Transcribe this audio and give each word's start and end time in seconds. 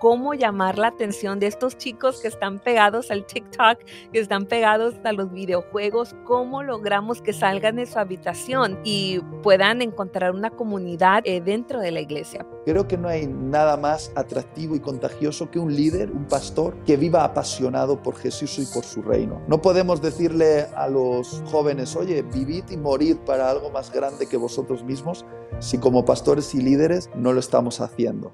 cómo 0.00 0.32
llamar 0.32 0.78
la 0.78 0.88
atención 0.88 1.38
de 1.38 1.46
estos 1.46 1.76
chicos 1.76 2.20
que 2.20 2.28
están 2.28 2.58
pegados 2.58 3.10
al 3.10 3.26
TikTok, 3.26 3.78
que 4.12 4.18
están 4.18 4.46
pegados 4.46 4.94
a 5.04 5.12
los 5.12 5.30
videojuegos, 5.30 6.16
cómo 6.24 6.62
logramos 6.62 7.20
que 7.20 7.34
salgan 7.34 7.76
de 7.76 7.84
su 7.84 7.98
habitación 7.98 8.80
y 8.82 9.20
puedan 9.42 9.82
encontrar 9.82 10.34
una 10.34 10.50
comunidad 10.50 11.22
eh, 11.26 11.42
dentro 11.42 11.80
de 11.80 11.90
la 11.90 12.00
iglesia. 12.00 12.46
Creo 12.64 12.88
que 12.88 12.96
no 12.96 13.08
hay 13.08 13.26
nada 13.26 13.76
más 13.76 14.10
atractivo 14.16 14.74
y 14.74 14.80
contagioso 14.80 15.50
que 15.50 15.58
un 15.58 15.76
líder, 15.76 16.10
un 16.10 16.26
pastor, 16.26 16.74
que 16.84 16.96
viva 16.96 17.22
apasionado 17.22 18.02
por 18.02 18.16
Jesús 18.16 18.58
y 18.58 18.64
por 18.72 18.84
su 18.84 19.02
reino. 19.02 19.42
No 19.48 19.60
podemos 19.60 20.00
decirle 20.00 20.66
a 20.74 20.88
los 20.88 21.42
jóvenes, 21.50 21.94
oye, 21.94 22.22
vivid 22.22 22.64
y 22.70 22.78
morid 22.78 23.18
para 23.18 23.50
algo 23.50 23.70
más 23.70 23.92
grande 23.92 24.26
que 24.26 24.38
vosotros 24.38 24.82
mismos, 24.82 25.26
si 25.58 25.76
como 25.76 26.06
pastores 26.06 26.54
y 26.54 26.62
líderes 26.62 27.10
no 27.14 27.34
lo 27.34 27.40
estamos 27.40 27.82
haciendo. 27.82 28.32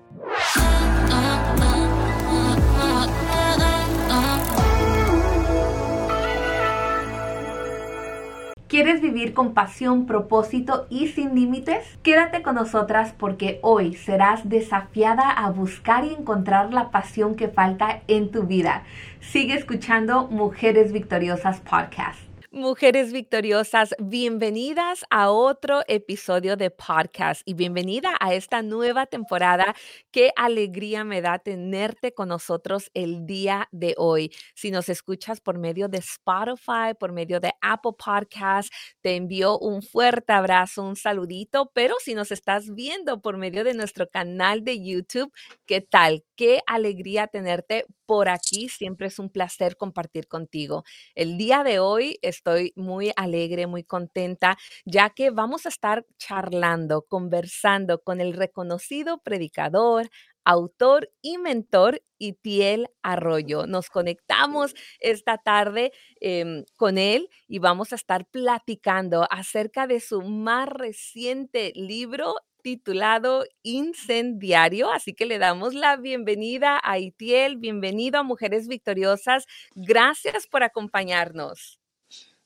¿Quieres 8.77 9.01
vivir 9.01 9.33
con 9.33 9.55
pasión, 9.55 10.05
propósito 10.05 10.87
y 10.91 11.09
sin 11.09 11.35
límites? 11.35 11.99
Quédate 12.03 12.43
con 12.43 12.57
nosotras 12.57 13.15
porque 13.17 13.59
hoy 13.63 13.95
serás 13.95 14.51
desafiada 14.51 15.31
a 15.31 15.49
buscar 15.49 16.05
y 16.05 16.13
encontrar 16.13 16.75
la 16.75 16.91
pasión 16.91 17.37
que 17.37 17.49
falta 17.49 18.03
en 18.07 18.31
tu 18.31 18.43
vida. 18.43 18.83
Sigue 19.21 19.55
escuchando 19.55 20.29
Mujeres 20.29 20.93
Victoriosas 20.93 21.61
Podcast. 21.61 22.26
Mujeres 22.53 23.13
victoriosas, 23.13 23.95
bienvenidas 23.99 25.05
a 25.11 25.31
otro 25.33 25.83
episodio 25.89 26.57
de 26.57 26.71
podcast 26.71 27.43
y 27.45 27.55
bienvenida 27.55 28.17
a 28.21 28.35
esta 28.35 28.63
nueva 28.63 29.07
temporada. 29.07 29.75
Qué 30.13 30.31
alegría 30.37 31.03
me 31.03 31.21
da 31.23 31.41
tenerte 31.41 32.15
con 32.15 32.29
nosotros 32.29 32.89
el 32.95 33.27
día 33.27 33.69
de 33.73 33.95
hoy. 33.99 34.31
Si 34.55 34.71
nos 34.71 34.89
escuchas 34.89 35.41
por 35.41 35.59
medio 35.59 35.89
de 35.89 35.99
Spotify, 35.99 36.95
por 36.99 37.11
medio 37.11 37.41
de 37.41 37.53
Apple 37.61 37.93
Podcast, 37.99 38.73
te 39.01 39.17
envío 39.17 39.59
un 39.59 39.83
fuerte 39.83 40.33
abrazo, 40.33 40.85
un 40.85 40.95
saludito, 40.95 41.73
pero 41.75 41.97
si 41.99 42.15
nos 42.15 42.31
estás 42.31 42.73
viendo 42.73 43.21
por 43.21 43.39
medio 43.39 43.65
de 43.65 43.75
nuestro 43.75 44.09
canal 44.09 44.63
de 44.63 44.81
YouTube, 44.81 45.33
¿qué 45.67 45.81
tal? 45.81 46.25
Qué 46.37 46.61
alegría 46.69 47.27
tenerte 47.27 47.87
por 48.07 48.29
aquí. 48.29 48.69
Siempre 48.69 49.09
es 49.09 49.19
un 49.19 49.31
placer 49.31 49.77
compartir 49.77 50.29
contigo. 50.29 50.85
El 51.15 51.37
día 51.37 51.65
de 51.65 51.81
hoy 51.81 52.19
estoy 52.37 52.73
muy 52.77 53.13
alegre, 53.17 53.67
muy 53.67 53.85
contenta, 53.85 54.57
ya 54.85 55.11
que 55.11 55.31
vamos 55.31 55.67
a 55.67 55.71
estar 55.71 56.07
charlando, 56.19 57.03
conversando 57.09 58.03
con 58.03 58.21
el 58.21 58.33
reconocido 58.35 59.19
predicador, 59.19 60.09
autor 60.45 61.11
y 61.23 61.39
mentor 61.39 62.03
Itiel 62.19 62.89
Arroyo. 63.03 63.67
Nos 63.67 63.91
conectamos 63.91 64.75
esta 65.01 65.39
tarde 65.39 65.93
em, 66.21 66.65
con 66.77 66.99
él 66.99 67.29
y 67.49 67.59
vamos 67.59 67.93
a 67.93 67.97
estar 67.97 68.27
platicando 68.27 69.27
acerca 69.31 69.87
de 69.87 70.01
su 70.01 70.23
más 70.23 70.69
reciente 70.69 71.73
libro 71.75 72.37
titulado 72.63 73.45
Incendiario. 73.63 74.91
Así 74.91 75.15
que 75.15 75.27
le 75.27 75.39
damos 75.39 75.75
la 75.75 75.97
bienvenida 75.97 76.81
a 76.83 76.99
Itiel, 76.99 77.57
bienvenido 77.59 78.19
a 78.21 78.23
Mujeres 78.23 78.67
Victoriosas. 78.69 79.47
Gracias 79.75 80.47
por 80.47 80.63
acompañarnos. 80.63 81.79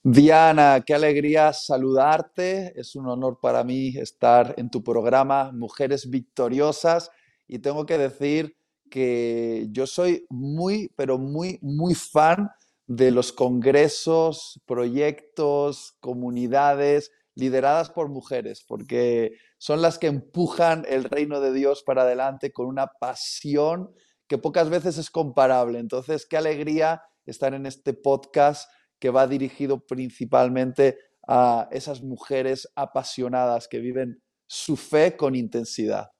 Diana, 0.02 0.82
qué 0.86 0.94
alegría 0.94 1.52
saludarte. 1.52 2.72
Es 2.74 2.96
un 2.96 3.06
honor 3.06 3.38
para 3.40 3.64
mí 3.64 3.88
estar 3.98 4.54
en 4.56 4.70
tu 4.70 4.82
programa 4.82 5.52
Mujeres 5.52 6.08
Victoriosas 6.08 7.10
y 7.46 7.58
tengo 7.58 7.84
que 7.84 7.98
decir 7.98 8.56
que 8.90 9.66
yo 9.70 9.86
soy 9.86 10.24
muy, 10.30 10.90
pero 10.96 11.18
muy, 11.18 11.58
muy 11.60 11.94
fan 11.94 12.50
de 12.86 13.10
los 13.10 13.30
congresos, 13.32 14.60
proyectos, 14.66 15.96
comunidades 16.00 17.12
lideradas 17.34 17.90
por 17.90 18.08
mujeres, 18.08 18.64
porque 18.66 19.32
son 19.58 19.82
las 19.82 19.98
que 19.98 20.06
empujan 20.06 20.86
el 20.88 21.04
reino 21.04 21.40
de 21.40 21.52
Dios 21.52 21.82
para 21.84 22.02
adelante 22.02 22.52
con 22.52 22.66
una 22.66 22.86
pasión 22.86 23.92
que 24.26 24.38
pocas 24.38 24.70
veces 24.70 24.96
es 24.96 25.10
comparable. 25.10 25.78
Entonces, 25.78 26.24
qué 26.24 26.38
alegría 26.38 27.02
estar 27.26 27.52
en 27.52 27.66
este 27.66 27.92
podcast 27.92 28.68
que 29.00 29.10
va 29.10 29.26
dirigido 29.26 29.84
principalmente 29.86 30.98
a 31.26 31.68
esas 31.72 32.02
mujeres 32.02 32.68
apasionadas 32.74 33.66
que 33.66 33.78
viven 33.78 34.22
su 34.46 34.76
fe 34.76 35.16
con 35.16 35.34
intensidad. 35.34 36.10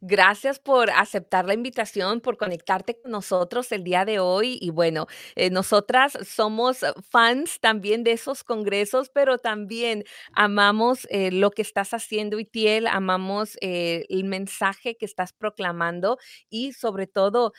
Gracias 0.00 0.58
por 0.58 0.90
aceptar 0.90 1.46
la 1.46 1.54
invitación, 1.54 2.20
por 2.20 2.36
conectarte 2.36 3.00
con 3.00 3.10
nosotros 3.10 3.72
el 3.72 3.84
día 3.84 4.04
de 4.04 4.18
hoy. 4.20 4.58
Y 4.60 4.70
bueno, 4.70 5.06
eh, 5.36 5.50
nosotras 5.50 6.18
somos 6.26 6.78
fans 7.10 7.60
también 7.60 8.04
de 8.04 8.12
esos 8.12 8.44
congresos, 8.44 9.10
pero 9.10 9.38
también 9.38 10.04
amamos 10.32 11.06
eh, 11.10 11.30
lo 11.32 11.50
que 11.50 11.62
estás 11.62 11.94
haciendo, 11.94 12.38
Itiel, 12.38 12.86
amamos 12.86 13.56
eh, 13.60 14.04
el 14.08 14.24
mensaje 14.24 14.96
que 14.96 15.06
estás 15.06 15.32
proclamando 15.32 16.18
y 16.50 16.72
sobre 16.72 17.06
todo 17.06 17.52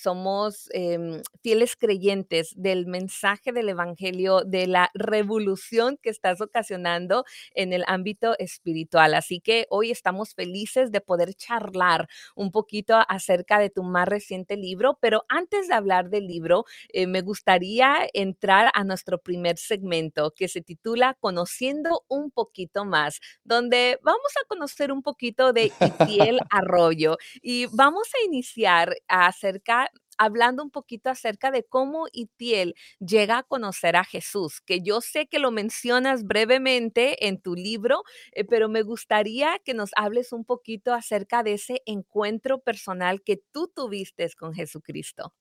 somos 0.00 0.68
em, 0.72 1.22
fieles 1.42 1.76
creyentes 1.76 2.52
del 2.56 2.86
mensaje 2.86 3.52
del 3.52 3.68
Evangelio, 3.68 4.42
de 4.44 4.66
la 4.66 4.90
revolución 4.94 5.98
que 6.02 6.10
estás 6.10 6.40
ocasionando 6.40 7.24
en 7.54 7.72
el 7.72 7.84
ámbito 7.86 8.36
espiritual. 8.38 9.14
Así 9.14 9.40
que 9.40 9.66
hoy 9.70 9.90
estamos 9.90 10.34
felices 10.34 10.90
de 10.92 11.00
poder 11.00 11.19
charlar 11.34 12.08
un 12.34 12.50
poquito 12.50 12.96
acerca 13.08 13.58
de 13.58 13.70
tu 13.70 13.82
más 13.82 14.08
reciente 14.08 14.56
libro, 14.56 14.98
pero 15.00 15.24
antes 15.28 15.68
de 15.68 15.74
hablar 15.74 16.10
del 16.10 16.26
libro, 16.26 16.64
eh, 16.88 17.06
me 17.06 17.22
gustaría 17.22 18.08
entrar 18.12 18.70
a 18.74 18.84
nuestro 18.84 19.18
primer 19.18 19.58
segmento 19.58 20.32
que 20.34 20.48
se 20.48 20.62
titula 20.62 21.16
Conociendo 21.20 22.04
un 22.08 22.30
poquito 22.30 22.84
más, 22.84 23.20
donde 23.44 23.98
vamos 24.02 24.32
a 24.42 24.46
conocer 24.46 24.92
un 24.92 25.02
poquito 25.02 25.52
de 25.52 25.72
Itiel 25.80 26.38
Arroyo 26.50 27.16
y 27.42 27.66
vamos 27.66 28.08
a 28.14 28.24
iniciar 28.24 28.96
acerca 29.08 29.90
hablando 30.20 30.62
un 30.62 30.70
poquito 30.70 31.08
acerca 31.08 31.50
de 31.50 31.64
cómo 31.64 32.06
Itiel 32.12 32.74
llega 32.98 33.38
a 33.38 33.42
conocer 33.42 33.96
a 33.96 34.04
Jesús, 34.04 34.60
que 34.60 34.82
yo 34.82 35.00
sé 35.00 35.26
que 35.26 35.38
lo 35.38 35.50
mencionas 35.50 36.24
brevemente 36.24 37.26
en 37.26 37.40
tu 37.40 37.54
libro, 37.54 38.02
eh, 38.32 38.44
pero 38.44 38.68
me 38.68 38.82
gustaría 38.82 39.58
que 39.64 39.72
nos 39.72 39.90
hables 39.96 40.34
un 40.34 40.44
poquito 40.44 40.92
acerca 40.92 41.42
de 41.42 41.54
ese 41.54 41.80
encuentro 41.86 42.60
personal 42.60 43.22
que 43.22 43.40
tú 43.50 43.72
tuviste 43.74 44.28
con 44.38 44.52
Jesucristo. 44.52 45.32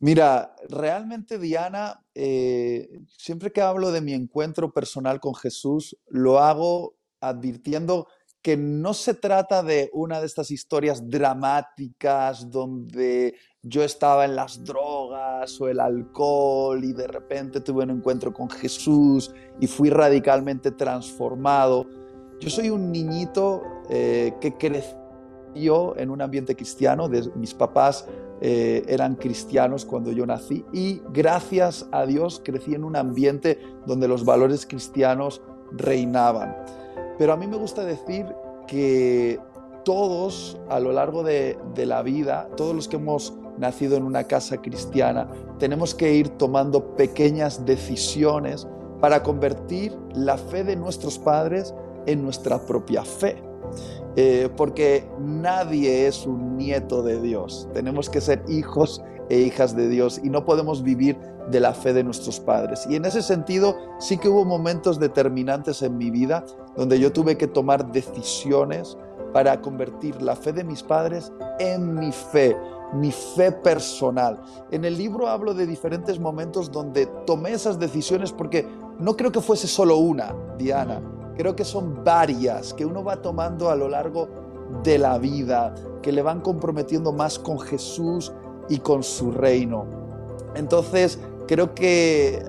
Mira, 0.00 0.56
realmente 0.68 1.38
Diana, 1.38 2.04
eh, 2.12 2.88
siempre 3.16 3.52
que 3.52 3.60
hablo 3.60 3.92
de 3.92 4.00
mi 4.00 4.14
encuentro 4.14 4.72
personal 4.72 5.20
con 5.20 5.36
Jesús, 5.36 5.96
lo 6.08 6.40
hago 6.40 6.96
advirtiendo 7.20 8.08
que 8.46 8.56
no 8.56 8.94
se 8.94 9.14
trata 9.14 9.64
de 9.64 9.90
una 9.92 10.20
de 10.20 10.26
estas 10.26 10.52
historias 10.52 11.10
dramáticas 11.10 12.48
donde 12.48 13.34
yo 13.68 13.82
estaba 13.82 14.24
en 14.24 14.36
las 14.36 14.64
drogas 14.64 15.60
o 15.60 15.68
el 15.68 15.80
alcohol 15.80 16.84
y 16.84 16.92
de 16.92 17.08
repente 17.08 17.60
tuve 17.60 17.82
un 17.82 17.90
encuentro 17.90 18.32
con 18.32 18.48
Jesús 18.48 19.32
y 19.60 19.66
fui 19.66 19.90
radicalmente 19.90 20.70
transformado. 20.70 21.86
Yo 22.38 22.48
soy 22.48 22.70
un 22.70 22.92
niñito 22.92 23.62
eh, 23.90 24.34
que 24.40 24.56
creció 24.56 25.96
en 25.96 26.10
un 26.10 26.22
ambiente 26.22 26.54
cristiano, 26.54 27.08
mis 27.34 27.54
papás 27.54 28.06
eh, 28.40 28.84
eran 28.86 29.16
cristianos 29.16 29.84
cuando 29.84 30.12
yo 30.12 30.26
nací 30.26 30.64
y 30.72 31.00
gracias 31.12 31.88
a 31.90 32.04
Dios 32.04 32.42
crecí 32.44 32.74
en 32.74 32.84
un 32.84 32.94
ambiente 32.94 33.58
donde 33.86 34.06
los 34.06 34.24
valores 34.24 34.66
cristianos 34.66 35.42
reinaban. 35.72 36.54
Pero 37.18 37.32
a 37.32 37.36
mí 37.36 37.46
me 37.46 37.56
gusta 37.56 37.84
decir 37.84 38.26
que 38.68 39.40
todos 39.84 40.58
a 40.68 40.80
lo 40.80 40.92
largo 40.92 41.22
de, 41.22 41.56
la 41.76 42.02
vida, 42.02 42.48
todos 42.56 42.74
los 42.74 42.88
que 42.88 42.96
hemos 42.96 43.32
nacido 43.58 43.96
en 43.96 44.04
una 44.04 44.24
casa 44.24 44.58
cristiana, 44.58 45.28
tenemos 45.58 45.94
que 45.94 46.14
ir 46.14 46.28
tomando 46.30 46.96
pequeñas 46.96 47.64
decisiones 47.64 48.66
para 49.00 49.22
convertir 49.22 49.96
la 50.14 50.38
fe 50.38 50.64
de 50.64 50.76
nuestros 50.76 51.18
padres 51.18 51.74
en 52.06 52.22
nuestra 52.22 52.58
propia 52.64 53.04
fe. 53.04 53.42
Eh, 54.16 54.48
porque 54.56 55.06
nadie 55.20 56.06
es 56.06 56.26
un 56.26 56.56
nieto 56.56 57.02
de 57.02 57.20
Dios. 57.20 57.68
Tenemos 57.74 58.08
que 58.08 58.20
ser 58.20 58.42
hijos 58.48 59.02
e 59.28 59.40
hijas 59.40 59.76
de 59.76 59.88
Dios 59.88 60.20
y 60.22 60.30
no 60.30 60.44
podemos 60.44 60.82
vivir 60.82 61.18
de 61.50 61.60
la 61.60 61.74
fe 61.74 61.92
de 61.92 62.02
nuestros 62.02 62.40
padres. 62.40 62.86
Y 62.88 62.96
en 62.96 63.04
ese 63.04 63.22
sentido 63.22 63.76
sí 63.98 64.18
que 64.18 64.28
hubo 64.28 64.44
momentos 64.44 64.98
determinantes 64.98 65.82
en 65.82 65.98
mi 65.98 66.10
vida 66.10 66.44
donde 66.76 66.98
yo 66.98 67.12
tuve 67.12 67.36
que 67.36 67.46
tomar 67.46 67.92
decisiones 67.92 68.96
para 69.32 69.60
convertir 69.60 70.22
la 70.22 70.34
fe 70.34 70.52
de 70.52 70.64
mis 70.64 70.82
padres 70.82 71.32
en 71.58 71.94
mi 71.94 72.10
fe, 72.10 72.56
mi 72.92 73.12
fe 73.12 73.52
personal. 73.52 74.40
En 74.70 74.84
el 74.84 74.96
libro 74.96 75.28
hablo 75.28 75.54
de 75.54 75.66
diferentes 75.66 76.18
momentos 76.18 76.70
donde 76.70 77.06
tomé 77.26 77.52
esas 77.52 77.78
decisiones 77.78 78.32
porque 78.32 78.66
no 78.98 79.16
creo 79.16 79.32
que 79.32 79.40
fuese 79.40 79.66
solo 79.66 79.96
una, 79.96 80.34
Diana. 80.56 81.00
Creo 81.36 81.54
que 81.54 81.64
son 81.64 82.02
varias 82.02 82.72
que 82.72 82.86
uno 82.86 83.04
va 83.04 83.20
tomando 83.20 83.70
a 83.70 83.76
lo 83.76 83.88
largo 83.88 84.28
de 84.82 84.98
la 84.98 85.18
vida, 85.18 85.74
que 86.02 86.12
le 86.12 86.22
van 86.22 86.40
comprometiendo 86.40 87.12
más 87.12 87.38
con 87.38 87.58
Jesús 87.58 88.32
y 88.68 88.78
con 88.78 89.02
su 89.02 89.30
reino. 89.30 89.84
Entonces, 90.54 91.18
creo 91.46 91.74
que 91.74 92.36
eh, 92.36 92.42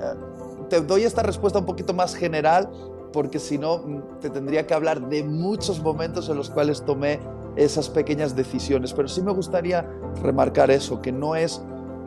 te 0.70 0.82
doy 0.82 1.04
esta 1.04 1.24
respuesta 1.24 1.60
un 1.60 1.66
poquito 1.66 1.94
más 1.94 2.16
general 2.16 2.70
porque 3.12 3.40
si 3.40 3.58
no 3.58 3.80
mm, 3.80 4.20
te 4.22 4.30
tendría 4.30 4.66
que 4.66 4.74
hablar 4.74 5.10
de 5.10 5.24
muchos 5.24 5.82
momentos 5.82 6.30
en 6.30 6.38
los 6.38 6.50
cuales 6.50 6.84
tomé 6.84 7.20
esas 7.58 7.90
pequeñas 7.90 8.36
decisiones. 8.36 8.94
Pero 8.94 9.08
sí 9.08 9.22
me 9.22 9.34
gustaría 9.34 9.86
remarcar 10.22 10.72
eso, 10.72 11.02
que 11.02 11.12
no 11.12 11.36
es 11.36 11.62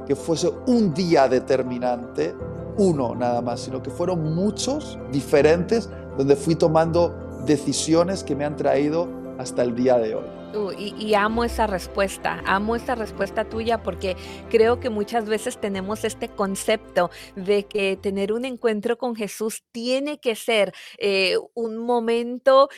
que 0.06 0.16
fuese 0.16 0.50
un 0.66 0.94
día 0.94 1.28
determinante, 1.28 2.34
uno 2.78 3.14
nada 3.14 3.42
más, 3.42 3.60
sino 3.60 3.82
que 3.82 3.90
fueron 3.90 4.34
muchos 4.34 4.98
diferentes 5.12 5.88
donde 6.16 6.36
fui 6.36 6.54
tomando 6.54 7.42
decisiones 7.46 8.24
que 8.24 8.34
me 8.34 8.44
han 8.44 8.56
traído 8.56 9.08
hasta 9.38 9.62
el 9.62 9.74
día 9.74 9.98
de 9.98 10.14
hoy. 10.14 10.40
Y, 10.76 11.14
amo 11.14 11.44
esa 11.44 11.68
respuesta, 11.68 12.42
amo 12.44 12.74
esa 12.74 12.96
respuesta 12.96 13.48
tuya 13.48 13.84
porque 13.84 14.16
creo 14.50 14.80
que 14.80 14.90
muchas 14.90 15.26
veces 15.26 15.60
tenemos 15.60 16.04
este 16.04 16.28
concepto 16.28 17.10
de 17.36 17.66
que 17.66 17.96
tener 17.96 18.32
un 18.32 18.44
encuentro 18.44 18.98
con 18.98 19.14
Jesús 19.14 19.62
tiene 19.70 20.18
que 20.18 20.34
ser 20.34 20.74
eh, 20.98 21.36
un 21.54 21.78
momento 21.78 22.68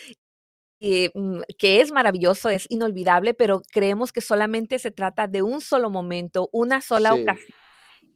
mm, 1.15 1.41
que 1.59 1.81
es 1.81 1.93
maravilloso, 1.93 2.49
es 2.51 2.67
inolvidable, 2.69 3.35
pero 3.35 3.63
creemos 3.73 4.13
que 4.13 4.21
solamente 4.21 4.79
se 4.79 4.91
trata 4.91 5.27
de 5.27 5.43
un 5.43 5.61
solo 5.61 5.91
momento, 5.91 6.49
una 6.53 6.81
sola 6.81 7.15
ocasión 7.15 7.55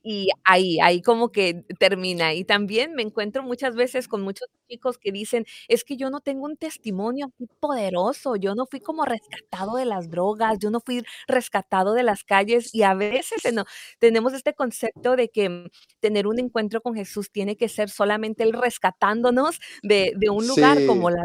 y 0.09 0.29
ahí, 0.45 0.79
ahí 0.81 1.03
como 1.03 1.33
que 1.33 1.65
termina. 1.81 2.33
Y 2.33 2.45
también 2.45 2.95
me 2.95 3.03
encuentro 3.03 3.43
muchas 3.43 3.75
veces 3.75 4.07
con 4.07 4.23
muchos 4.23 4.49
chicos 4.69 4.99
que 4.99 5.11
dicen, 5.11 5.45
es 5.67 5.83
que 5.83 5.97
yo 5.97 6.11
no 6.11 6.21
tengo 6.21 6.45
un 6.45 6.57
testimonio 6.57 7.33
poderoso, 7.59 8.37
yo 8.37 8.55
no 8.55 8.67
fui 8.67 8.79
como 8.79 9.05
rescatado 9.05 9.75
de 9.77 9.85
las 9.85 10.09
drogas, 10.09 10.59
yo 10.61 10.71
no 10.71 10.79
fui 10.81 11.03
rescatado 11.27 11.93
de 11.93 12.05
las 12.05 12.23
calles 12.23 12.73
y 12.73 12.85
a 12.85 12.95
veces 12.95 13.53
no, 13.53 13.65
tenemos 13.99 14.33
este 14.33 14.55
concepto 14.55 15.17
de 15.17 15.29
que 15.29 15.49
mm, 15.49 15.71
tener 15.99 16.29
un 16.29 16.39
encuentro 16.39 16.81
con 16.83 16.95
Jesús 16.95 17.33
tiene 17.33 17.57
que 17.57 17.69
ser 17.69 17.91
solamente 17.91 18.45
el 18.45 18.53
rescatándonos 18.53 19.59
de, 19.83 20.12
de 20.17 20.31
un 20.31 20.47
lugar 20.47 20.87
como 20.87 21.11
la 21.11 21.25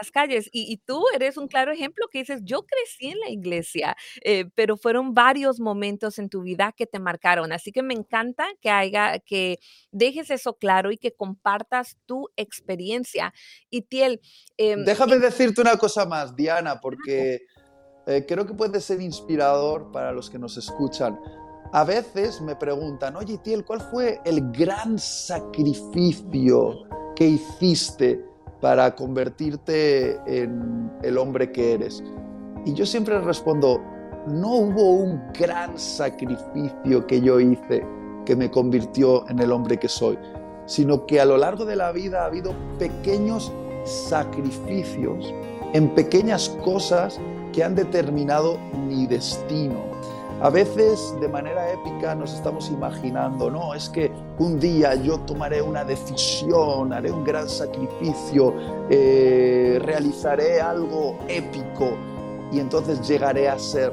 las 0.00 0.10
calles. 0.10 0.48
Y, 0.52 0.78
tú 0.78 1.04
eres 1.14 1.36
un 1.36 1.48
claro 1.48 1.72
ejemplo 1.72 2.06
que 2.10 2.20
dices, 2.20 2.40
yo 2.44 2.62
crecí 2.62 3.10
en 3.10 3.20
la 3.20 3.28
iglesia, 3.28 3.96
eh, 4.22 4.46
pero 4.54 4.76
fueron 4.76 5.14
varios 5.14 5.60
momentos 5.60 6.18
en 6.18 6.28
tu 6.28 6.42
vida 6.42 6.72
que 6.76 6.86
te 6.86 6.98
marcaron. 6.98 7.52
Así 7.52 7.72
que 7.72 7.82
me 7.82 7.94
encanta 7.94 8.46
que 8.60 8.70
haya, 8.70 9.18
que 9.18 9.58
dejes 9.90 10.30
eso 10.30 10.54
claro 10.54 10.90
y 10.90 10.96
que 10.96 11.12
compartas 11.12 11.98
tu 12.06 12.28
experiencia. 12.36 13.32
Y 13.68 13.82
Tiel. 13.82 14.20
Em, 14.56 14.84
Déjame 14.84 15.18
decirte 15.18 15.60
una 15.60 15.76
cosa 15.76 16.06
más, 16.06 16.34
Diana, 16.34 16.80
porque 16.80 17.42
eh, 18.06 18.24
creo 18.26 18.46
que 18.46 18.54
puede 18.54 18.80
ser 18.80 19.00
inspirador 19.00 19.92
para 19.92 20.12
los 20.12 20.30
que 20.30 20.38
nos 20.38 20.56
escuchan. 20.56 21.18
A 21.72 21.84
veces 21.84 22.40
me 22.40 22.56
preguntan, 22.56 23.14
oye, 23.16 23.38
Tiel, 23.38 23.64
¿cuál 23.64 23.80
fue 23.80 24.20
el 24.24 24.50
gran 24.50 24.98
sacrificio 24.98 26.82
que 27.14 27.26
hiciste 27.26 28.29
para 28.60 28.94
convertirte 28.94 30.18
en 30.26 30.90
el 31.02 31.18
hombre 31.18 31.50
que 31.50 31.74
eres. 31.74 32.02
Y 32.66 32.74
yo 32.74 32.84
siempre 32.84 33.18
respondo, 33.20 33.80
no 34.26 34.54
hubo 34.56 34.90
un 34.90 35.22
gran 35.32 35.78
sacrificio 35.78 37.06
que 37.06 37.20
yo 37.20 37.40
hice 37.40 37.86
que 38.26 38.36
me 38.36 38.50
convirtió 38.50 39.28
en 39.28 39.38
el 39.38 39.50
hombre 39.50 39.78
que 39.78 39.88
soy, 39.88 40.18
sino 40.66 41.06
que 41.06 41.20
a 41.20 41.24
lo 41.24 41.38
largo 41.38 41.64
de 41.64 41.76
la 41.76 41.90
vida 41.90 42.22
ha 42.22 42.26
habido 42.26 42.54
pequeños 42.78 43.52
sacrificios 43.84 45.32
en 45.72 45.88
pequeñas 45.94 46.50
cosas 46.62 47.18
que 47.52 47.64
han 47.64 47.74
determinado 47.74 48.58
mi 48.86 49.06
destino. 49.06 49.76
A 50.42 50.48
veces 50.48 51.14
de 51.20 51.28
manera 51.28 51.70
épica 51.70 52.14
nos 52.14 52.32
estamos 52.32 52.70
imaginando, 52.70 53.50
no, 53.50 53.74
es 53.74 53.90
que 53.90 54.10
un 54.38 54.58
día 54.58 54.94
yo 54.94 55.20
tomaré 55.20 55.60
una 55.60 55.84
decisión, 55.84 56.94
haré 56.94 57.12
un 57.12 57.24
gran 57.24 57.46
sacrificio, 57.46 58.54
eh, 58.88 59.78
realizaré 59.84 60.62
algo 60.62 61.18
épico 61.28 61.90
y 62.50 62.58
entonces 62.58 63.06
llegaré 63.06 63.50
a 63.50 63.58
ser 63.58 63.92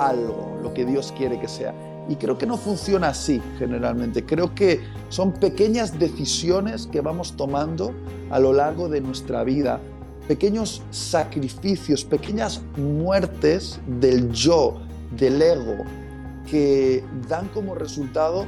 algo, 0.00 0.58
lo 0.60 0.74
que 0.74 0.84
Dios 0.84 1.14
quiere 1.16 1.38
que 1.38 1.46
sea. 1.46 1.72
Y 2.08 2.16
creo 2.16 2.36
que 2.36 2.46
no 2.46 2.56
funciona 2.56 3.10
así 3.10 3.40
generalmente. 3.56 4.24
Creo 4.24 4.56
que 4.56 4.80
son 5.10 5.30
pequeñas 5.30 5.96
decisiones 5.96 6.88
que 6.88 7.00
vamos 7.02 7.36
tomando 7.36 7.92
a 8.30 8.40
lo 8.40 8.52
largo 8.52 8.88
de 8.88 9.00
nuestra 9.00 9.44
vida, 9.44 9.78
pequeños 10.26 10.82
sacrificios, 10.90 12.04
pequeñas 12.04 12.62
muertes 12.76 13.78
del 13.86 14.32
yo, 14.32 14.87
del 15.10 15.40
ego 15.40 15.84
que 16.50 17.04
dan 17.28 17.48
como 17.48 17.74
resultado 17.74 18.46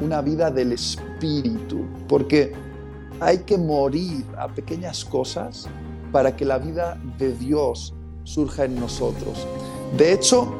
una 0.00 0.20
vida 0.20 0.50
del 0.50 0.72
espíritu, 0.72 1.84
porque 2.08 2.52
hay 3.20 3.38
que 3.38 3.58
morir 3.58 4.24
a 4.38 4.48
pequeñas 4.48 5.04
cosas 5.04 5.68
para 6.12 6.34
que 6.34 6.44
la 6.44 6.58
vida 6.58 6.98
de 7.18 7.32
Dios 7.32 7.94
surja 8.24 8.64
en 8.64 8.80
nosotros. 8.80 9.46
De 9.96 10.12
hecho, 10.12 10.54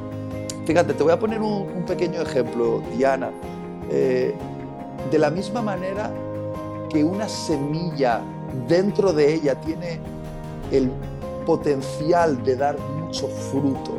fíjate, 0.66 0.94
te 0.94 1.02
voy 1.02 1.12
a 1.12 1.18
poner 1.18 1.40
un, 1.40 1.84
pequeño 1.86 2.20
ejemplo, 2.20 2.82
Diana. 2.96 3.30
Eh, 3.90 4.34
de 5.10 5.18
la 5.18 5.30
misma 5.30 5.62
manera 5.62 6.12
que 6.90 7.02
una 7.02 7.28
semilla 7.28 8.20
dentro 8.68 9.12
de 9.12 9.34
ella 9.34 9.54
tiene 9.60 10.00
el 10.70 10.90
potencial 11.46 12.42
de 12.44 12.56
dar 12.56 12.78
mucho 12.78 13.28
fruto, 13.28 13.92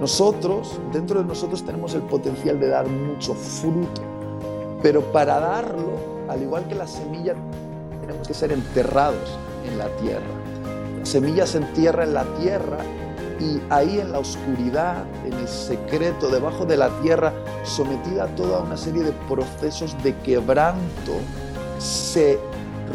nosotros, 0.00 0.80
dentro 0.92 1.20
de 1.20 1.26
nosotros 1.26 1.62
tenemos 1.62 1.94
el 1.94 2.00
potencial 2.02 2.58
de 2.58 2.68
dar 2.68 2.88
mucho 2.88 3.34
fruto, 3.34 4.00
pero 4.82 5.02
para 5.12 5.38
darlo, 5.38 5.92
al 6.28 6.42
igual 6.42 6.66
que 6.66 6.74
la 6.74 6.86
semilla, 6.86 7.34
tenemos 8.00 8.26
que 8.26 8.32
ser 8.32 8.50
enterrados 8.50 9.38
en 9.66 9.76
la 9.76 9.88
tierra. 9.96 10.24
La 10.98 11.04
semilla 11.04 11.46
se 11.46 11.58
entierra 11.58 12.04
en 12.04 12.14
la 12.14 12.24
tierra 12.38 12.78
y 13.38 13.60
ahí 13.68 14.00
en 14.00 14.12
la 14.12 14.20
oscuridad, 14.20 15.04
en 15.26 15.34
el 15.34 15.48
secreto, 15.48 16.30
debajo 16.30 16.64
de 16.64 16.78
la 16.78 16.88
tierra, 17.02 17.34
sometida 17.64 18.24
a 18.24 18.28
toda 18.28 18.60
una 18.60 18.78
serie 18.78 19.02
de 19.02 19.12
procesos 19.28 19.94
de 20.02 20.16
quebranto, 20.16 21.12
se 21.78 22.38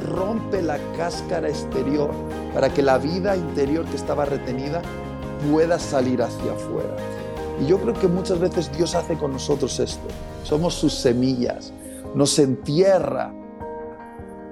rompe 0.10 0.62
la 0.64 0.80
cáscara 0.98 1.50
exterior 1.50 2.10
para 2.54 2.74
que 2.74 2.82
la 2.82 2.98
vida 2.98 3.36
interior 3.36 3.86
que 3.86 3.96
estaba 3.96 4.26
retenida 4.26 4.82
pueda 5.50 5.80
salir 5.80 6.22
hacia 6.22 6.54
afuera. 6.54 6.96
Y 7.62 7.68
yo 7.68 7.80
creo 7.80 7.94
que 7.94 8.08
muchas 8.08 8.40
veces 8.40 8.72
Dios 8.76 8.96
hace 8.96 9.18
con 9.18 9.32
nosotros 9.32 9.80
esto. 9.80 10.08
Somos 10.44 10.74
sus 10.74 10.94
semillas, 10.94 11.74
nos 12.14 12.38
entierra 12.40 13.34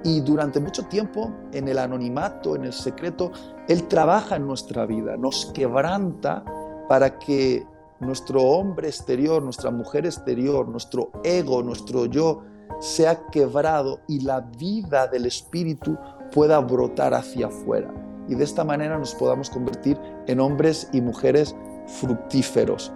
y 0.02 0.20
durante 0.20 0.60
mucho 0.60 0.84
tiempo 0.84 1.32
en 1.52 1.68
el 1.68 1.78
anonimato, 1.78 2.56
en 2.56 2.64
el 2.64 2.72
secreto, 2.72 3.32
Él 3.68 3.88
trabaja 3.88 4.36
en 4.36 4.46
nuestra 4.46 4.84
vida, 4.84 5.16
nos 5.16 5.46
quebranta 5.46 6.44
para 6.88 7.18
que 7.18 7.66
nuestro 8.00 8.42
hombre 8.42 8.88
exterior, 8.88 9.42
nuestra 9.42 9.70
mujer 9.70 10.04
exterior, 10.04 10.68
nuestro 10.68 11.10
ego, 11.22 11.62
nuestro 11.62 12.04
yo, 12.04 12.42
sea 12.80 13.26
quebrado 13.30 14.00
y 14.08 14.20
la 14.20 14.40
vida 14.40 15.06
del 15.06 15.26
Espíritu 15.26 15.96
pueda 16.32 16.58
brotar 16.58 17.14
hacia 17.14 17.46
afuera 17.46 18.03
y 18.28 18.34
de 18.34 18.44
esta 18.44 18.64
manera 18.64 18.98
nos 18.98 19.14
podamos 19.14 19.50
convertir 19.50 19.98
en 20.26 20.40
hombres 20.40 20.88
y 20.92 21.00
mujeres 21.00 21.54
fructíferos. 21.86 22.92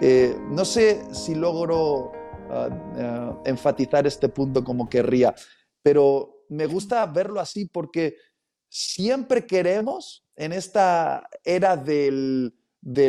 Eh, 0.00 0.36
no 0.48 0.64
sé 0.64 1.02
si 1.14 1.34
logro 1.34 2.12
ah, 2.50 2.68
ah, 2.96 3.42
enfatizar 3.44 4.06
este 4.06 4.28
punto 4.28 4.64
como 4.64 4.88
querría, 4.88 5.34
pero 5.82 6.44
me 6.48 6.66
gusta 6.66 7.06
verlo 7.06 7.40
así 7.40 7.66
porque 7.66 8.16
siempre 8.68 9.46
queremos 9.46 10.24
en 10.34 10.52
esta 10.52 11.28
era 11.44 11.76
del, 11.76 12.52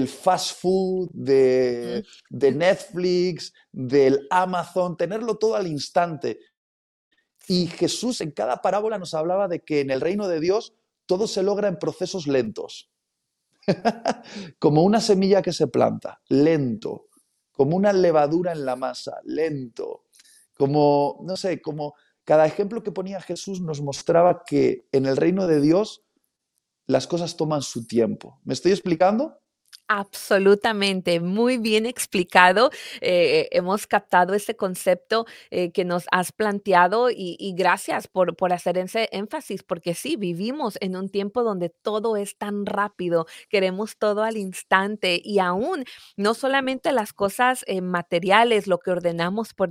fast 0.07 0.59
food, 0.59 1.09
de, 1.13 2.05
de, 2.29 2.51
Netflix, 2.51 3.53
del 3.71 4.27
Amazon, 4.29 4.95
tenerlo 4.97 5.37
todo 5.37 5.55
al 5.55 5.67
instante. 5.67 6.39
Y 7.47 7.67
Jesús 7.67 8.21
en 8.21 8.31
cada 8.31 8.61
parábola 8.61 8.99
nos 8.99 9.13
hablaba 9.13 9.47
de 9.47 9.61
que 9.61 9.81
en 9.81 9.89
el 9.89 10.01
reino 10.01 10.27
de 10.27 10.39
Dios 10.39 10.73
todo 11.05 11.27
se 11.27 11.43
logra 11.43 11.67
en 11.67 11.77
procesos 11.77 12.27
lentos. 12.27 12.91
como 14.59 14.83
una 14.83 14.99
semilla 14.99 15.41
que 15.41 15.53
se 15.53 15.67
planta, 15.67 16.21
lento. 16.29 17.07
Como 17.51 17.75
una 17.77 17.93
levadura 17.93 18.51
en 18.51 18.65
la 18.65 18.75
masa, 18.75 19.19
lento. 19.23 20.05
Como, 20.55 21.19
no 21.23 21.35
sé, 21.35 21.61
como 21.61 21.95
cada 22.23 22.45
ejemplo 22.45 22.83
que 22.83 22.91
ponía 22.91 23.21
Jesús 23.21 23.61
nos 23.61 23.81
mostraba 23.81 24.43
que 24.45 24.87
en 24.91 25.05
el 25.05 25.17
reino 25.17 25.47
de 25.47 25.61
Dios 25.61 26.05
las 26.85 27.07
cosas 27.07 27.37
toman 27.37 27.61
su 27.61 27.85
tiempo. 27.85 28.39
¿Me 28.43 28.53
estoy 28.53 28.71
explicando? 28.71 29.39
Absolutamente, 29.95 31.19
muy 31.19 31.59
bien 31.59 31.85
explicado. 31.85 32.71
Eh, 32.99 33.47
hemos 33.51 33.85
captado 33.85 34.33
ese 34.33 34.55
concepto 34.55 35.27
eh, 35.51 35.71
que 35.71 35.85
nos 35.85 36.05
has 36.11 36.31
planteado 36.31 37.11
y, 37.11 37.53
gracias 37.55 38.07
por, 38.07 38.35
por, 38.35 38.53
hacer 38.53 38.79
ese 38.79 39.07
énfasis, 39.11 39.61
porque 39.61 39.93
sí, 39.93 40.15
vivimos 40.15 40.79
en 40.81 40.95
un 40.95 41.09
tiempo 41.09 41.43
donde 41.43 41.69
todo 41.69 42.17
es 42.17 42.35
tan 42.39 42.65
rápido, 42.65 43.27
queremos 43.49 43.95
todo 43.99 44.23
al 44.23 44.37
instante 44.37 45.21
y 45.23 45.37
aún 45.37 45.85
no 46.17 46.33
solamente 46.33 46.91
las 46.91 47.13
cosas 47.13 47.63
eh, 47.67 47.81
materiales, 47.81 48.65
lo 48.65 48.79
que 48.79 48.89
ordenamos 48.89 49.53
por, 49.53 49.69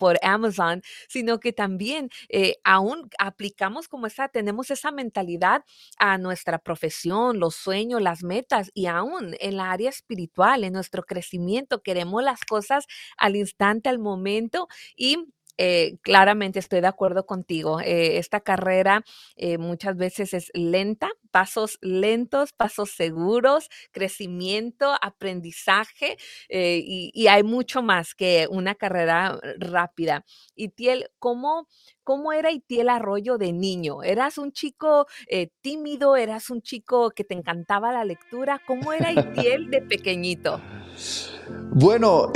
por 0.00 0.18
Amazon, 0.22 0.82
sino 1.08 1.38
que 1.38 1.52
también 1.52 2.10
aún 2.64 3.08
aplicamos 3.20 3.86
como 3.86 4.08
esa, 4.08 4.26
tenemos 4.28 4.72
esa 4.72 4.90
mentalidad 4.90 5.62
a 5.98 6.18
nuestra 6.18 6.58
profesión, 6.58 7.38
los 7.38 7.54
sueños, 7.54 8.02
las 8.02 8.24
metas 8.24 8.70
y 8.74 8.86
aún 8.86 9.36
en 9.38 9.59
área 9.60 9.90
espiritual, 9.90 10.64
en 10.64 10.72
nuestro 10.72 11.04
crecimiento. 11.04 11.82
Queremos 11.82 12.22
las 12.22 12.40
cosas 12.44 12.86
al 13.16 13.36
instante, 13.36 13.88
al 13.88 13.98
momento 13.98 14.68
y 14.96 15.18
eh, 15.62 15.98
claramente 16.00 16.58
estoy 16.58 16.80
de 16.80 16.86
acuerdo 16.86 17.26
contigo. 17.26 17.80
Eh, 17.82 18.16
esta 18.16 18.40
carrera 18.40 19.04
eh, 19.36 19.58
muchas 19.58 19.94
veces 19.94 20.32
es 20.32 20.50
lenta, 20.54 21.10
pasos 21.30 21.76
lentos, 21.82 22.54
pasos 22.54 22.92
seguros, 22.92 23.68
crecimiento, 23.92 24.90
aprendizaje 25.02 26.16
y, 26.48 27.26
hay 27.28 27.42
mucho 27.42 27.82
más 27.82 28.14
que 28.14 28.48
una 28.50 28.74
carrera 28.74 29.38
rápida. 29.58 30.24
Y 30.54 30.70
Tiel, 30.70 31.10
¿cómo, 31.18 31.68
¿cómo 32.04 32.32
era 32.32 32.50
Itiel 32.50 32.88
Arroyo 32.88 33.36
de 33.36 33.52
niño? 33.52 34.02
¿Eras 34.02 34.38
un 34.38 34.52
chico 34.52 35.06
tímido? 35.60 36.16
¿Eras 36.16 36.48
un 36.48 36.62
chico 36.62 37.10
que 37.10 37.24
te 37.24 37.34
encantaba 37.34 37.92
la 37.92 38.06
lectura? 38.06 38.62
¿Cómo 38.66 38.94
era 38.94 39.12
Itiel 39.12 39.70
de 39.70 39.82
pequeñito? 39.82 40.60
Bueno, 41.72 42.32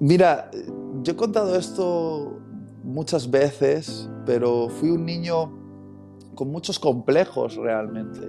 mira, 0.00 0.50
yo 1.02 1.12
he 1.12 1.16
contado 1.16 1.56
esto 1.56 2.38
muchas 2.82 3.30
veces, 3.30 4.08
pero 4.26 4.68
fui 4.68 4.90
un 4.90 5.04
niño 5.04 5.52
con 6.34 6.50
muchos 6.50 6.78
complejos 6.78 7.56
realmente. 7.56 8.20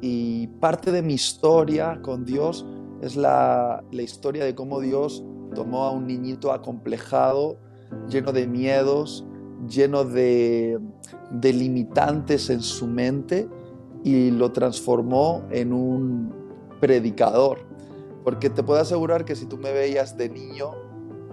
Y 0.00 0.48
parte 0.60 0.92
de 0.92 1.02
mi 1.02 1.14
historia 1.14 2.00
con 2.02 2.24
Dios 2.24 2.66
es 3.00 3.16
la, 3.16 3.82
historia 3.90 4.44
de 4.44 4.54
cómo 4.54 4.80
Dios 4.80 5.24
tomó 5.54 5.84
a 5.84 5.90
un 5.90 6.06
niñito 6.06 6.52
acomplejado, 6.52 7.58
lleno 8.08 8.32
de 8.32 8.46
miedos, 8.46 9.26
lleno 9.68 10.04
de, 10.04 10.78
limitantes 11.42 12.50
en 12.50 12.60
su 12.60 12.86
mente 12.86 13.48
y 14.02 14.30
lo 14.30 14.52
transformó 14.52 15.44
en 15.50 15.72
un 15.72 16.34
predicador. 16.80 17.58
Porque 18.24 18.50
te 18.50 18.62
puedo 18.62 18.80
asegurar 18.80 19.24
que 19.24 19.36
si 19.36 19.46
tú 19.46 19.58
me 19.58 19.72
veías 19.72 20.16
de 20.16 20.28
niño, 20.28 20.72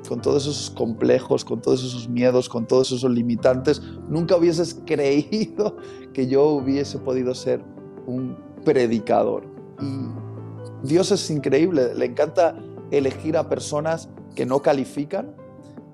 con 0.08 0.22
todos 0.22 0.43
esos 0.43 0.70
complejos, 0.70 1.46
con 1.46 1.62
todos 1.62 1.84
esos 1.84 2.10
miedos, 2.10 2.50
con 2.50 2.65
todos 2.67 2.91
esos 2.91 3.12
limitantes, 3.12 3.81
nunca 4.08 4.36
hubieses 4.36 4.79
creído 4.86 5.77
que 6.13 6.27
yo 6.27 6.46
hubiese 6.46 7.00
podido 7.00 7.34
ser 7.36 7.63
un 8.08 8.38
predicador. 8.63 9.46
Y 9.81 10.88
Dios 10.88 11.12
es 11.12 11.29
increíble, 11.29 11.93
le 11.96 12.05
encanta 12.05 12.55
elegir 12.91 13.38
a 13.38 13.48
personas 13.48 14.10
que 14.36 14.46
no 14.46 14.62
califican 14.62 15.36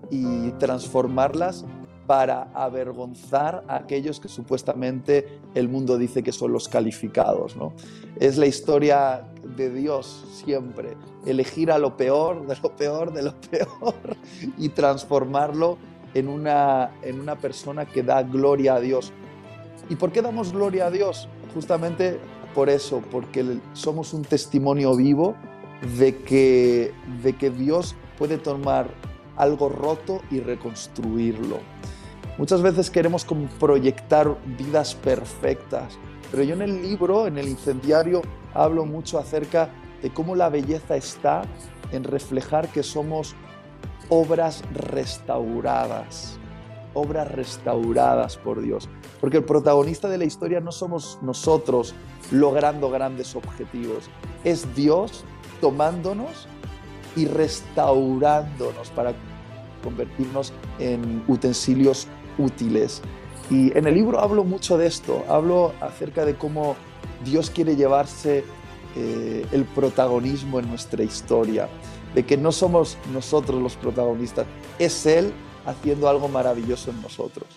y 0.09 0.51
transformarlas 0.51 1.65
para 2.07 2.43
avergonzar 2.53 3.65
a 3.67 3.75
aquellos 3.75 4.21
que 4.21 4.29
supuestamente 4.29 5.39
el 5.53 5.67
mundo 5.67 5.97
dice 5.97 6.23
que 6.23 6.31
son 6.31 6.53
los 6.53 6.69
calificados. 6.69 7.57
¿no? 7.57 7.73
Es 8.17 8.37
la 8.37 8.47
historia 8.47 9.23
de 9.57 9.69
Dios 9.69 10.25
siempre, 10.45 10.95
elegir 11.25 11.69
a 11.69 11.77
lo 11.77 11.97
peor, 11.97 12.47
de 12.47 12.55
lo 12.63 12.75
peor, 12.75 13.13
de 13.13 13.23
lo 13.23 13.35
peor 13.35 14.15
y 14.57 14.69
transformarlo 14.69 15.77
en 16.13 16.29
una, 16.29 16.91
en 17.01 17.19
una 17.19 17.35
persona 17.35 17.85
que 17.85 18.01
da 18.03 18.23
gloria 18.23 18.75
a 18.75 18.79
Dios. 18.79 19.11
¿Y 19.89 19.95
por 19.95 20.11
qué 20.11 20.21
damos 20.21 20.53
gloria 20.53 20.87
a 20.87 20.91
Dios? 20.91 21.27
Justamente 21.53 22.19
por 22.55 22.69
eso, 22.69 23.03
porque 23.11 23.59
somos 23.73 24.13
un 24.13 24.23
testimonio 24.23 24.95
vivo 24.95 25.35
de 25.99 26.15
que, 26.17 26.93
de 27.21 27.33
que 27.33 27.49
Dios 27.49 27.95
puede 28.17 28.37
tomar 28.37 28.87
algo 29.35 29.69
roto 29.69 30.21
y 30.31 30.39
reconstruirlo. 30.39 31.59
Muchas 32.37 32.61
veces 32.61 32.91
queremos 32.91 33.25
proyectar 33.59 34.37
vidas 34.59 34.93
perfectas, 34.93 35.97
pero 36.29 36.43
yo 36.43 36.53
en 36.53 36.61
el 36.61 36.83
libro, 36.83 37.25
en 37.25 37.39
el 37.39 37.47
incendiario, 37.47 38.21
hablo 38.53 38.85
mucho 38.85 39.17
acerca 39.17 39.69
de 40.03 40.13
cómo 40.13 40.35
la 40.35 40.49
belleza 40.49 40.95
está 40.95 41.41
en 41.91 42.03
reflejar 42.03 42.67
que 42.67 42.83
somos 42.83 43.35
obras 44.09 44.63
restauradas, 44.71 46.37
obras 46.93 47.31
restauradas 47.31 48.37
por 48.37 48.61
Dios. 48.61 48.87
Porque 49.19 49.37
el 49.37 49.43
protagonista 49.43 50.07
de 50.07 50.19
la 50.19 50.25
historia 50.25 50.59
no 50.59 50.71
somos 50.71 51.17
nosotros 51.23 51.95
logrando 52.29 52.91
grandes 52.91 53.35
objetivos, 53.35 54.11
es 54.43 54.75
Dios 54.75 55.25
tomándonos 55.59 56.47
y 57.15 57.25
restaurándonos 57.25 58.91
para 58.91 59.13
convertirnos 59.83 60.53
en 60.79 61.23
utensilios 61.27 62.07
útiles. 62.37 63.01
Y 63.49 63.77
en 63.77 63.87
el 63.87 63.93
libro 63.93 64.19
hablo 64.19 64.43
mucho 64.43 64.77
de 64.77 64.87
esto, 64.87 65.23
hablo 65.29 65.73
acerca 65.79 66.25
de 66.25 66.35
cómo 66.35 66.75
Dios 67.23 67.49
quiere 67.49 67.75
llevarse 67.75 68.43
eh, 68.95 69.45
el 69.51 69.65
protagonismo 69.65 70.59
en 70.59 70.67
nuestra 70.69 71.03
historia, 71.03 71.69
de 72.13 72.25
que 72.25 72.35
no 72.37 72.51
somos 72.51 72.97
nosotros 73.13 73.61
los 73.61 73.75
protagonistas, 73.75 74.45
es 74.79 75.05
Él 75.05 75.31
haciendo 75.65 76.09
algo 76.09 76.27
maravilloso 76.27 76.91
en 76.91 77.01
nosotros. 77.01 77.47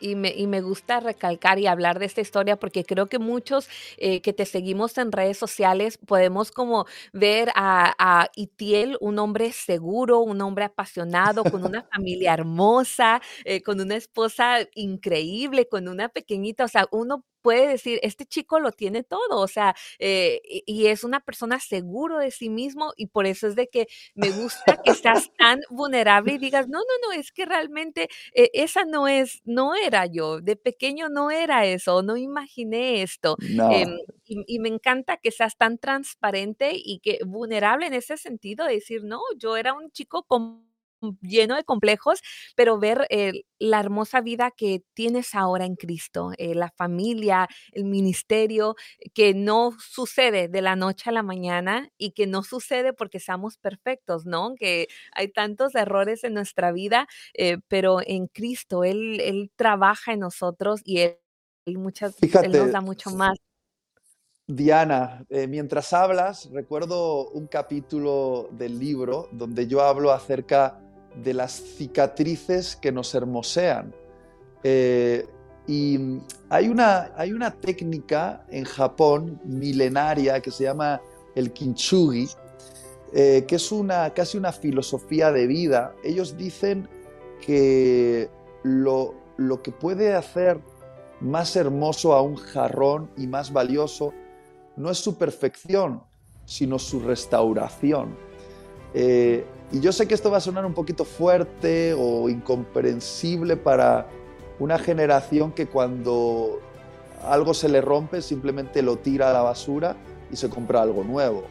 Y 0.00 0.14
me, 0.16 0.30
y 0.30 0.46
me, 0.46 0.60
gusta 0.60 1.00
recalcar 1.00 1.58
y 1.58 1.66
hablar 1.66 1.98
de 1.98 2.06
esta 2.06 2.20
historia 2.20 2.56
porque 2.56 2.84
creo 2.84 3.06
que 3.06 3.18
muchos 3.18 3.68
eh, 3.98 4.20
que 4.20 4.32
te 4.32 4.44
seguimos 4.44 4.98
en 4.98 5.12
redes 5.12 5.38
sociales 5.38 5.98
podemos 5.98 6.50
como 6.50 6.86
ver 7.12 7.50
a, 7.54 7.94
a, 7.98 8.28
Itiel, 8.34 8.96
un 9.00 9.18
hombre 9.18 9.52
seguro, 9.52 10.20
un 10.20 10.40
hombre 10.40 10.64
apasionado, 10.64 11.44
con 11.44 11.64
una 11.64 11.82
familia 11.94 12.34
hermosa, 12.34 13.20
eh, 13.44 13.62
con 13.62 13.80
una 13.80 13.96
esposa 13.96 14.58
increíble, 14.74 15.68
con 15.68 15.88
una 15.88 16.08
pequeñita, 16.08 16.64
o 16.64 16.68
sea, 16.68 16.86
uno 16.90 17.24
puede 17.42 17.68
decir, 17.68 17.98
este 18.02 18.26
chico 18.26 18.60
lo 18.60 18.72
tiene 18.72 19.02
todo, 19.02 19.40
o 19.40 19.48
sea, 19.48 19.74
eh, 19.98 20.40
y 20.44 20.86
es 20.86 21.04
una 21.04 21.20
persona 21.20 21.60
seguro 21.60 22.18
de 22.18 22.30
sí 22.30 22.48
mismo 22.50 22.92
y 22.96 23.06
por 23.06 23.26
eso 23.26 23.46
es 23.46 23.56
de 23.56 23.68
que 23.68 23.86
me 24.14 24.30
gusta 24.30 24.80
que 24.82 24.94
seas 24.94 25.30
tan 25.38 25.60
vulnerable 25.70 26.34
y 26.34 26.38
digas, 26.38 26.68
no, 26.68 26.78
no, 26.78 27.08
no, 27.08 27.12
es 27.12 27.32
que 27.32 27.46
realmente 27.46 28.08
eh, 28.34 28.50
esa 28.54 28.84
no 28.84 29.08
es, 29.08 29.40
no 29.44 29.74
era 29.74 30.06
yo, 30.06 30.40
de 30.40 30.56
pequeño 30.56 31.08
no 31.08 31.30
era 31.30 31.66
eso, 31.66 32.02
no 32.02 32.16
imaginé 32.16 33.02
esto. 33.02 33.36
Em, 33.40 33.98
y, 34.24 34.44
y, 34.46 34.58
me 34.60 34.68
encanta 34.68 35.16
que 35.16 35.30
seas 35.30 35.56
tan 35.56 35.78
transparente 35.78 36.72
y 36.74 37.00
que 37.00 37.18
vulnerable 37.26 37.86
en 37.86 37.94
ese 37.94 38.16
sentido 38.16 38.66
de 38.66 38.74
decir, 38.74 39.02
no, 39.04 39.20
yo 39.38 39.56
era 39.56 39.74
un 39.74 39.90
chico 39.90 40.24
con 40.24 40.69
lleno 41.20 41.56
de 41.56 41.64
complejos, 41.64 42.20
pero 42.56 42.78
ver 42.78 43.06
eh, 43.10 43.44
la 43.58 43.80
hermosa 43.80 44.20
vida 44.20 44.50
que 44.50 44.82
tienes 44.94 45.34
ahora 45.34 45.64
en 45.64 45.76
Cristo, 45.76 46.32
eh, 46.38 46.54
la 46.54 46.70
familia, 46.70 47.48
el 47.72 47.84
ministerio, 47.84 48.76
que 49.14 49.34
no 49.34 49.72
sucede 49.78 50.48
de 50.48 50.62
la 50.62 50.76
noche 50.76 51.10
a 51.10 51.12
la 51.12 51.22
mañana 51.22 51.88
y 51.98 52.12
que 52.12 52.26
no 52.26 52.42
sucede 52.42 52.92
porque 52.92 53.20
seamos 53.20 53.56
perfectos, 53.56 54.26
¿no? 54.26 54.54
Que 54.58 54.88
hay 55.12 55.28
tantos 55.28 55.74
errores 55.74 56.24
en 56.24 56.34
nuestra 56.34 56.72
vida, 56.72 57.06
eh, 57.34 57.58
pero 57.68 58.00
en 58.04 58.26
Cristo 58.26 58.84
Él, 58.84 59.20
él 59.20 59.50
trabaja 59.56 60.12
en 60.12 60.20
nosotros 60.20 60.80
y 60.84 61.00
Él, 61.00 61.18
muchas, 61.66 62.16
él 62.22 62.52
nos 62.52 62.72
da 62.72 62.80
mucho 62.80 63.10
más. 63.10 63.38
Diana, 64.46 65.24
mientras 65.48 65.92
hablas, 65.92 66.50
recuerdo 66.50 67.30
un 67.30 67.46
capítulo 67.46 68.48
del 68.50 68.80
libro 68.80 69.28
donde 69.30 69.68
yo 69.68 69.80
hablo 69.80 70.10
acerca 70.10 70.80
de 71.14 71.34
las 71.34 71.52
cicatrices 71.52 72.76
que 72.76 72.92
nos 72.92 73.14
hermosean. 73.14 73.94
Eh, 74.62 75.26
y 75.66 75.98
hay 76.48 76.68
una, 76.68 77.12
hay 77.16 77.32
una 77.32 77.52
técnica 77.52 78.44
en 78.50 78.64
Japón 78.64 79.40
milenaria 79.44 80.40
que 80.40 80.50
se 80.50 80.64
llama 80.64 81.00
el 81.34 81.52
kintsugi, 81.52 82.28
eh, 83.12 83.44
que 83.46 83.56
es 83.56 83.72
una, 83.72 84.10
casi 84.10 84.38
una 84.38 84.52
filosofía 84.52 85.30
de 85.32 85.46
vida. 85.46 85.94
Ellos 86.02 86.36
dicen 86.36 86.88
que 87.40 88.28
lo, 88.62 89.14
lo 89.36 89.62
que 89.62 89.72
puede 89.72 90.14
hacer 90.14 90.60
más 91.20 91.54
hermoso 91.56 92.14
a 92.14 92.22
un 92.22 92.36
jarrón 92.36 93.10
y 93.16 93.26
más 93.26 93.52
valioso 93.52 94.12
no 94.76 94.90
es 94.90 94.98
su 94.98 95.16
perfección, 95.18 96.02
sino 96.44 96.78
su 96.78 97.00
restauración. 97.00 98.16
Eh, 98.94 99.44
y 99.72 99.80
yo 99.80 99.92
sé 99.92 100.08
que 100.08 100.14
esto 100.14 100.30
va 100.30 100.38
a 100.38 100.40
sonar 100.40 100.66
un 100.66 100.74
poquito 100.74 101.04
fuerte 101.04 101.94
o 101.96 102.28
incomprensible 102.28 103.56
para 103.56 104.08
una 104.58 104.78
generación 104.78 105.52
que 105.52 105.66
cuando 105.66 106.60
algo 107.24 107.54
se 107.54 107.68
le 107.68 107.80
rompe 107.80 108.22
simplemente 108.22 108.82
lo 108.82 108.96
tira 108.96 109.30
a 109.30 109.32
la 109.32 109.42
basura, 109.42 109.96
y 110.32 110.36
se 110.36 110.48
compra 110.48 110.82
algo 110.82 111.04
nuevo. 111.04 111.44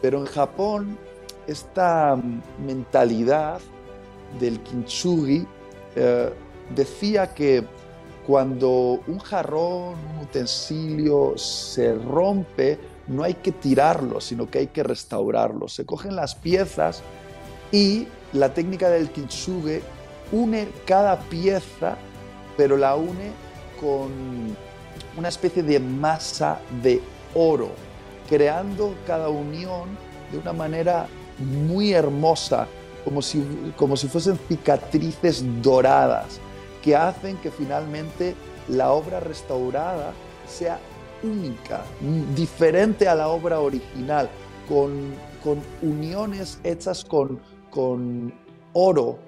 Pero 0.00 0.18
en 0.18 0.26
Japón, 0.26 0.98
esta 1.46 2.18
mentalidad 2.64 3.60
del 4.40 4.60
kintsugi 4.60 5.46
eh, 5.96 6.30
decía 6.74 7.32
que 7.34 7.64
cuando 8.26 9.00
un 9.06 9.18
jarrón, 9.18 9.94
un 10.14 10.22
utensilio 10.22 11.36
se 11.36 11.94
rompe, 11.94 12.78
no 13.08 13.24
hay 13.24 13.34
que 13.34 13.52
tirarlo, 13.52 14.20
sino 14.20 14.48
que 14.48 14.58
hay 14.60 14.66
que 14.68 14.82
restaurarlo. 14.82 15.68
Se 15.68 15.84
cogen 15.84 16.14
las 16.14 16.34
piezas 16.34 17.02
y 17.72 18.06
la 18.32 18.52
técnica 18.52 18.88
del 18.90 19.10
kintsugi 19.10 19.80
une 20.30 20.68
cada 20.86 21.18
pieza, 21.18 21.96
pero 22.56 22.76
la 22.76 22.94
une 22.94 23.32
con 23.80 24.10
una 25.16 25.28
especie 25.28 25.62
de 25.62 25.80
masa 25.80 26.60
de 26.82 27.02
oro, 27.34 27.70
creando 28.28 28.94
cada 29.06 29.28
unión 29.28 29.88
de 30.30 30.38
una 30.38 30.52
manera 30.52 31.06
muy 31.38 31.92
hermosa, 31.92 32.66
como 33.04 33.20
si, 33.20 33.44
como 33.76 33.96
si 33.96 34.08
fuesen 34.08 34.38
cicatrices 34.48 35.44
doradas, 35.62 36.40
que 36.82 36.96
hacen 36.96 37.36
que 37.38 37.50
finalmente 37.50 38.34
la 38.68 38.92
obra 38.92 39.20
restaurada 39.20 40.12
sea 40.46 40.78
única, 41.22 41.82
diferente 42.34 43.08
a 43.08 43.14
la 43.14 43.28
obra 43.28 43.60
original, 43.60 44.28
con, 44.68 45.14
con 45.42 45.60
uniones 45.82 46.58
hechas 46.64 47.04
con, 47.04 47.38
con 47.72 48.32
oro 48.74 49.18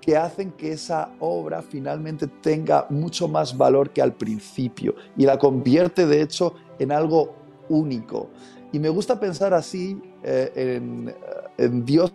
que 0.00 0.16
hacen 0.16 0.52
que 0.52 0.72
esa 0.72 1.10
obra 1.20 1.60
finalmente 1.60 2.26
tenga 2.26 2.86
mucho 2.88 3.28
más 3.28 3.56
valor 3.56 3.90
que 3.90 4.00
al 4.00 4.14
principio 4.14 4.94
y 5.16 5.26
la 5.26 5.38
convierte 5.38 6.06
de 6.06 6.22
hecho 6.22 6.54
en 6.78 6.92
algo 6.92 7.34
único. 7.68 8.30
Y 8.72 8.78
me 8.78 8.88
gusta 8.88 9.18
pensar 9.18 9.52
así 9.52 10.00
eh, 10.22 10.52
en, 10.54 11.14
en 11.58 11.84
Dios 11.84 12.12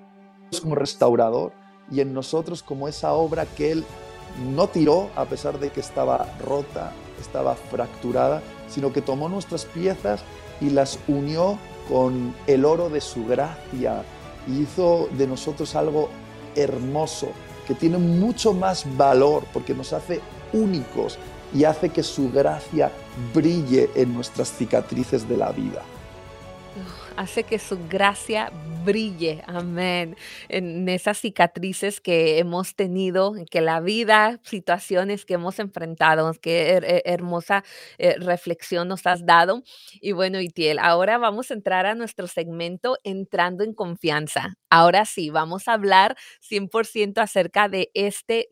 como 0.62 0.76
restaurador 0.76 1.52
y 1.92 2.00
en 2.00 2.14
nosotros 2.14 2.64
como 2.64 2.88
esa 2.88 3.14
obra 3.14 3.46
que 3.46 3.72
Él 3.72 3.84
no 4.56 4.68
tiró 4.68 5.10
a 5.16 5.26
pesar 5.26 5.60
de 5.60 5.70
que 5.70 5.82
estaba 5.82 6.26
rota, 6.44 6.92
estaba 7.20 7.56
fracturada, 7.56 8.42
sino 8.68 8.94
que 8.94 9.02
tomó 9.02 9.30
nuestras 9.30 9.66
piezas 9.66 10.24
y 10.62 10.70
las 10.70 10.98
unió 11.08 11.58
con 11.90 12.34
el 12.48 12.66
oro 12.66 12.90
de 12.90 13.02
su 13.02 13.26
gracia 13.26 14.04
y 14.48 14.62
hizo 14.62 15.10
de 15.18 15.28
nosotros 15.28 15.76
algo 15.76 16.10
hermoso, 16.56 17.30
que 17.68 17.74
tiene 17.74 17.98
mucho 17.98 18.54
más 18.54 18.86
valor 18.98 19.44
porque 19.54 19.74
nos 19.74 19.94
hace 19.94 20.22
únicos 20.52 21.18
y 21.54 21.64
hace 21.64 21.90
que 21.90 22.04
su 22.04 22.32
gracia 22.32 22.92
brille 23.34 23.90
en 23.96 24.14
nuestras 24.14 24.52
cicatrices 24.52 25.28
de 25.28 25.38
la 25.38 25.52
vida 25.52 25.84
hace 27.16 27.44
que 27.44 27.60
su 27.60 27.78
gracia 27.88 28.52
brille, 28.84 29.44
amén, 29.48 30.16
en 30.50 30.90
esas 30.90 31.18
cicatrices 31.20 32.02
que 32.02 32.40
hemos 32.40 32.76
tenido, 32.76 33.34
que 33.50 33.62
la 33.62 33.80
vida, 33.80 34.40
situaciones 34.44 35.26
que 35.26 35.36
hemos 35.36 35.60
enfrentado, 35.60 36.32
qué 36.42 37.02
hermosa 37.06 37.64
eh, 37.98 38.16
reflexión 38.20 38.88
nos 38.88 39.06
has 39.08 39.26
dado. 39.26 39.64
Y 40.02 40.12
bueno, 40.12 40.40
Itiel, 40.42 40.80
ahora 40.80 41.18
vamos 41.18 41.52
a 41.52 41.54
entrar 41.54 41.86
a 41.86 41.96
nuestro 41.96 42.28
segmento 42.28 42.98
entrando 43.04 43.64
en 43.64 43.74
confianza. 43.74 44.56
Ahora 44.70 45.06
sí, 45.06 45.30
vamos 45.30 45.68
a 45.68 45.74
hablar 45.74 46.18
100% 46.42 47.22
acerca 47.22 47.70
de 47.70 47.90
este 47.94 48.48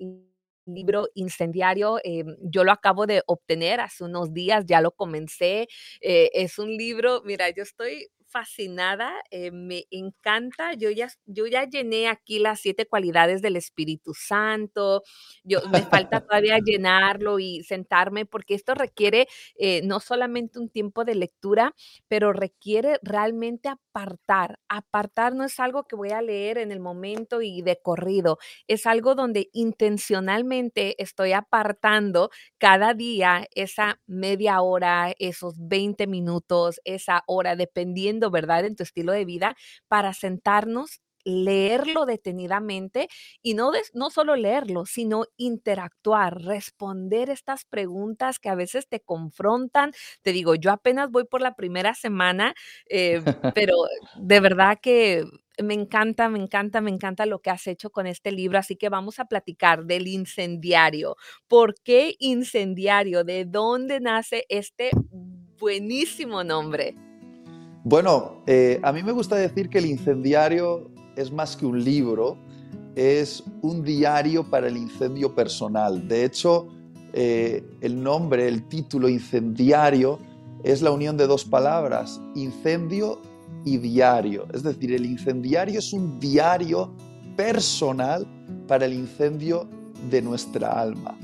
libro 0.66 1.08
incendiario. 1.16 2.00
Em, 2.04 2.36
yo 2.42 2.64
lo 2.64 2.72
acabo 2.72 3.06
de 3.08 3.24
obtener 3.28 3.80
hace 3.82 4.04
unos 4.04 4.34
días, 4.34 4.66
ya 4.68 4.82
lo 4.82 4.92
comencé. 4.92 5.68
Eh, 6.02 6.30
es 6.34 6.60
un 6.60 6.70
libro, 6.78 7.22
mira, 7.26 7.50
yo 7.50 7.64
estoy 7.64 8.08
fascinada, 8.32 9.14
eh, 9.32 9.52
me 9.52 9.86
encanta. 9.92 10.74
Yo 10.74 10.90
ya, 10.92 11.10
yo 11.26 11.48
ya 11.48 11.66
llené 11.66 12.08
aquí 12.08 12.40
las 12.40 12.62
siete 12.62 12.86
cualidades 12.88 13.42
del 13.42 13.56
Espíritu 13.58 14.14
Santo. 14.14 15.04
Yo, 15.44 15.60
me 15.70 15.82
falta 15.82 16.22
todavía 16.28 16.58
llenarlo 16.64 17.40
y 17.40 17.64
sentarme 17.64 18.26
porque 18.26 18.56
esto 18.56 18.74
requiere 18.76 19.28
eh, 19.58 19.82
no 19.84 20.00
solamente 20.00 20.60
un 20.60 20.70
tiempo 20.70 21.04
de 21.06 21.16
lectura, 21.16 21.76
pero 22.08 22.34
requiere 22.34 23.00
realmente 23.04 23.70
apartar. 23.70 24.60
Apartar 24.70 25.36
no 25.36 25.44
es 25.44 25.60
algo 25.60 25.84
que 25.88 25.96
voy 25.96 26.12
a 26.12 26.22
leer 26.22 26.58
en 26.58 26.72
el 26.72 26.80
momento 26.80 27.42
y 27.42 27.62
de 27.62 27.80
corrido. 27.82 28.38
Es 28.68 28.86
algo 28.86 29.16
donde 29.16 29.50
intencionalmente 29.54 31.02
estoy 31.02 31.34
apartando 31.34 32.30
cada 32.58 32.94
día 32.94 33.48
esa 33.56 34.00
media 34.08 34.62
hora, 34.62 35.14
esos 35.20 35.56
20 35.58 36.08
minutos, 36.08 36.80
esa 36.86 37.24
hora, 37.28 37.56
dependiendo 37.56 38.21
¿verdad?, 38.30 38.66
en 38.66 38.76
tu 38.76 38.84
estilo 38.84 39.14
de 39.14 39.26
vida 39.26 39.56
para 39.88 40.14
sentarnos 40.14 41.02
leerlo 41.24 42.06
detenidamente 42.06 43.08
y 43.42 43.54
no, 43.54 43.72
no 43.94 44.10
solo 44.10 44.36
leerlo, 44.36 44.86
sino 44.86 45.26
interactuar, 45.38 46.42
responder 46.42 47.30
estas 47.30 47.66
preguntas 47.66 48.40
que 48.40 48.50
a 48.50 48.56
veces 48.56 48.88
te 48.88 49.00
confrontan. 49.02 49.92
Te 50.22 50.32
digo, 50.32 50.56
yo 50.56 50.72
apenas 50.72 51.10
voy 51.12 51.26
por 51.26 51.42
la 51.42 51.56
primera 51.56 51.94
semana, 51.94 52.54
eh, 52.90 53.22
pero 53.54 53.76
de 54.16 54.40
verdad 54.40 54.80
que 54.82 55.26
me 55.62 55.74
encanta, 55.74 56.30
me 56.30 56.40
encanta, 56.40 56.82
me 56.82 56.90
encanta 56.92 57.26
lo 57.26 57.40
que 57.40 57.50
has 57.50 57.68
hecho 57.68 57.92
con 57.92 58.08
este 58.08 58.32
libro, 58.32 58.58
así 58.58 58.76
que 58.76 58.90
vamos 58.90 59.20
a 59.20 59.26
platicar 59.26 59.86
del 59.86 60.08
incendiario. 60.08 61.18
¿Por 61.48 61.76
qué 61.84 62.16
incendiario? 62.20 63.24
¿De 63.24 63.46
dónde 63.46 64.00
nace 64.00 64.46
este 64.50 64.90
buenísimo 65.60 66.44
nombre? 66.44 66.96
Bueno, 67.84 68.44
eh, 68.46 68.80
a 68.84 68.94
mí 68.94 69.02
me 69.02 69.12
gusta 69.12 69.36
decir 69.36 69.68
que 69.68 69.80
el 69.80 69.88
incendiario 69.88 70.92
es 71.16 71.32
más 71.32 71.58
que 71.58 71.66
un 71.66 71.84
libro, 71.84 72.38
es 72.96 73.44
un 73.64 73.84
diario 73.84 74.44
para 74.44 74.68
el 74.68 74.78
incendio 74.78 75.34
personal. 75.34 76.08
De 76.08 76.24
hecho, 76.24 76.68
eh, 77.14 77.64
el 77.82 78.02
nombre, 78.02 78.48
el 78.48 78.68
título 78.68 79.10
incendiario 79.10 80.20
es 80.64 80.84
la 80.84 80.92
unión 80.92 81.18
de 81.18 81.26
dos 81.26 81.44
palabras, 81.44 82.22
incendio 82.36 83.20
y 83.66 83.78
diario. 83.78 84.46
Es 84.54 84.62
decir, 84.62 84.94
el 84.94 85.06
incendiario 85.06 85.80
es 85.80 85.92
un 85.92 86.20
diario 86.20 86.94
personal 87.36 88.28
para 88.68 88.86
el 88.86 88.94
incendio 88.94 89.68
de 90.12 90.22
nuestra 90.22 90.80
alma. 90.80 91.18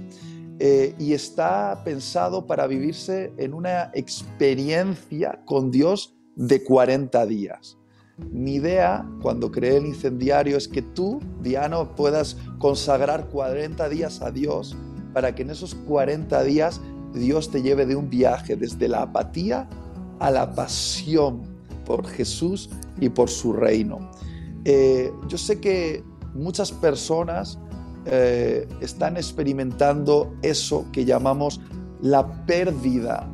Eh, 0.60 0.96
y 0.98 1.14
está 1.14 1.84
pensado 1.86 2.48
para 2.48 2.66
vivirse 2.66 3.32
en 3.38 3.54
una 3.54 3.92
experiencia 3.94 5.40
con 5.46 5.70
Dios 5.70 6.17
de 6.38 6.64
40 6.64 7.26
días. 7.26 7.78
Mi 8.32 8.56
idea 8.56 9.08
cuando 9.22 9.52
creé 9.52 9.78
el 9.78 9.86
incendiario 9.86 10.58
es 10.58 10.68
que 10.68 10.82
tú, 10.82 11.20
Diano, 11.42 11.96
puedas 11.96 12.38
consagrar 12.58 13.28
40 13.30 13.90
días 13.90 14.22
a 14.22 14.32
Dios 14.32 14.76
para 15.14 15.36
que 15.36 15.44
en 15.44 15.50
esos 15.50 15.76
40 15.76 16.44
días 16.44 16.82
Dios 17.14 17.52
te 17.52 17.62
lleve 17.62 17.86
de 17.86 17.96
un 17.96 18.10
viaje 18.10 18.56
desde 18.56 18.88
la 18.88 19.04
apatía 19.04 19.68
a 20.20 20.32
la 20.32 20.54
pasión 20.54 21.44
por 21.86 22.08
Jesús 22.08 22.70
y 23.00 23.10
por 23.10 23.30
su 23.30 23.54
reino. 23.54 24.10
Eh, 24.66 25.12
yo 25.28 25.38
sé 25.38 25.60
que 25.60 26.04
muchas 26.34 26.72
personas 26.72 27.60
eh, 28.06 28.68
están 28.82 29.18
experimentando 29.18 30.34
eso 30.42 30.86
que 30.92 31.06
llamamos 31.06 31.62
la 32.02 32.46
pérdida 32.46 33.30